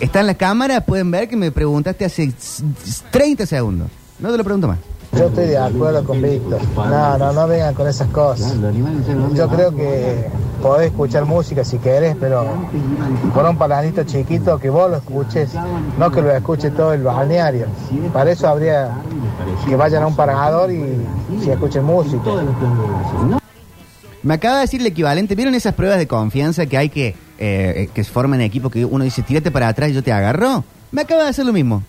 Están 0.00 0.26
las 0.26 0.36
cámaras, 0.36 0.84
pueden 0.84 1.10
ver 1.10 1.28
que 1.28 1.36
me 1.36 1.50
preguntaste 1.50 2.04
hace 2.04 2.24
s- 2.24 2.62
s- 2.84 3.02
30 3.10 3.44
segundos. 3.46 3.88
No 4.18 4.30
te 4.30 4.36
lo 4.38 4.44
pregunto 4.44 4.68
más. 4.68 4.78
Yo 5.12 5.26
estoy 5.26 5.46
de 5.46 5.58
acuerdo 5.58 6.04
con 6.04 6.22
Víctor. 6.22 6.60
No, 6.76 7.18
no, 7.18 7.32
no 7.32 7.48
vengan 7.48 7.74
con 7.74 7.88
esas 7.88 8.08
cosas. 8.08 8.54
Yo 9.34 9.48
creo 9.48 9.74
que 9.74 10.26
podés 10.62 10.88
escuchar 10.88 11.24
música 11.24 11.64
si 11.64 11.78
querés, 11.78 12.16
pero 12.20 12.46
con 13.34 13.46
un 13.46 13.56
parlandito 13.56 14.04
chiquito 14.04 14.58
que 14.58 14.70
vos 14.70 14.90
lo 14.90 14.98
escuches, 14.98 15.50
no 15.98 16.10
que 16.10 16.22
lo 16.22 16.30
escuche 16.30 16.70
todo 16.70 16.92
el 16.92 17.02
balneario. 17.02 17.66
Para 18.12 18.30
eso 18.30 18.48
habría 18.48 18.90
que 19.68 19.76
vayan 19.76 20.02
a 20.04 20.06
un 20.06 20.16
parador 20.16 20.70
y, 20.70 20.84
si 21.42 21.50
escuchen 21.50 21.84
música. 21.84 22.30
Me 24.22 24.34
acaba 24.34 24.56
de 24.56 24.60
decir 24.62 24.80
el 24.80 24.86
equivalente. 24.86 25.34
¿Vieron 25.34 25.54
esas 25.54 25.74
pruebas 25.74 25.98
de 25.98 26.06
confianza 26.06 26.66
que 26.66 26.76
hay 26.76 26.88
que, 26.90 27.08
eh, 27.08 27.14
eh, 27.38 27.90
que 27.92 28.04
se 28.04 28.12
forman 28.12 28.40
en 28.40 28.46
equipo 28.46 28.70
que 28.70 28.84
uno 28.84 29.02
dice, 29.02 29.22
tírate 29.22 29.50
para 29.50 29.68
atrás 29.68 29.90
y 29.90 29.94
yo 29.94 30.02
te 30.02 30.12
agarro? 30.12 30.62
Me 30.92 31.02
acaba 31.02 31.24
de 31.24 31.30
hacer 31.30 31.46
lo 31.46 31.52
mismo. 31.52 31.82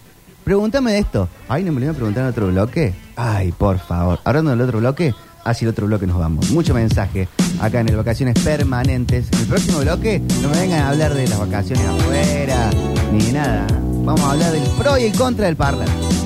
Pregúntame 0.44 0.94
de 0.94 1.00
esto. 1.00 1.30
Ay, 1.48 1.64
¿no 1.64 1.72
me 1.72 1.80
lo 1.80 1.86
iban 1.86 1.96
a 1.96 1.98
preguntar 1.98 2.24
en 2.24 2.30
otro 2.30 2.48
bloque? 2.48 2.94
Ay, 3.24 3.52
por 3.52 3.78
favor. 3.78 4.20
Hablando 4.24 4.50
del 4.50 4.62
otro 4.62 4.80
bloque, 4.80 5.14
hacia 5.44 5.66
el 5.66 5.70
otro 5.70 5.86
bloque 5.86 6.08
nos 6.08 6.18
vamos. 6.18 6.50
Mucho 6.50 6.74
mensaje 6.74 7.28
acá 7.60 7.82
en 7.82 7.90
el 7.90 7.96
Vacaciones 7.96 8.34
Permanentes. 8.44 9.28
En 9.32 9.40
el 9.42 9.46
próximo 9.46 9.80
bloque 9.80 10.20
no 10.42 10.50
me 10.50 10.58
vengan 10.60 10.80
a 10.82 10.90
hablar 10.90 11.14
de 11.14 11.28
las 11.28 11.38
vacaciones 11.40 11.86
afuera, 11.86 12.70
ni 13.12 13.22
de 13.26 13.34
nada. 13.34 13.68
Vamos 14.04 14.22
a 14.22 14.32
hablar 14.32 14.52
del 14.52 14.64
pro 14.72 14.98
y 14.98 15.04
el 15.04 15.14
contra 15.16 15.46
del 15.46 15.56
parla. 15.56 15.86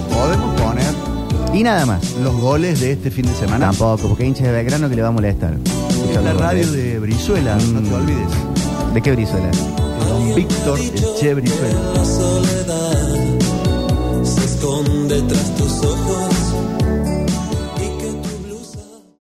Podemos 0.09 0.61
poner 0.61 0.85
Y 1.53 1.63
nada 1.63 1.85
más. 1.85 2.11
los 2.23 2.33
goles 2.39 2.79
de 2.79 2.93
este 2.93 3.11
fin 3.11 3.25
de 3.25 3.33
semana. 3.33 3.65
Tampoco, 3.71 4.07
porque 4.07 4.23
hay 4.23 4.29
hinchas 4.29 4.45
de 4.47 4.53
Belgrano 4.53 4.87
que 4.89 4.95
le 4.95 5.01
va 5.01 5.09
a 5.09 5.11
molestar. 5.11 5.53
Es 6.09 6.23
la 6.23 6.31
radio 6.33 6.71
de 6.71 6.99
Brizuela, 6.99 7.55
no 7.55 7.81
te 7.81 7.89
Mm. 7.89 7.93
olvides. 7.93 8.31
¿De 8.93 9.01
qué 9.01 9.11
Brizuela? 9.11 9.51
Don 10.07 10.33
Víctor 10.33 10.79
Che 11.19 11.33
Brizuela. 11.33 11.79
La 11.93 12.05
soledad 12.05 13.17
se 14.23 14.45
esconde 14.45 15.21
tras 15.23 15.55
tus 15.55 15.71
ojos 15.83 16.44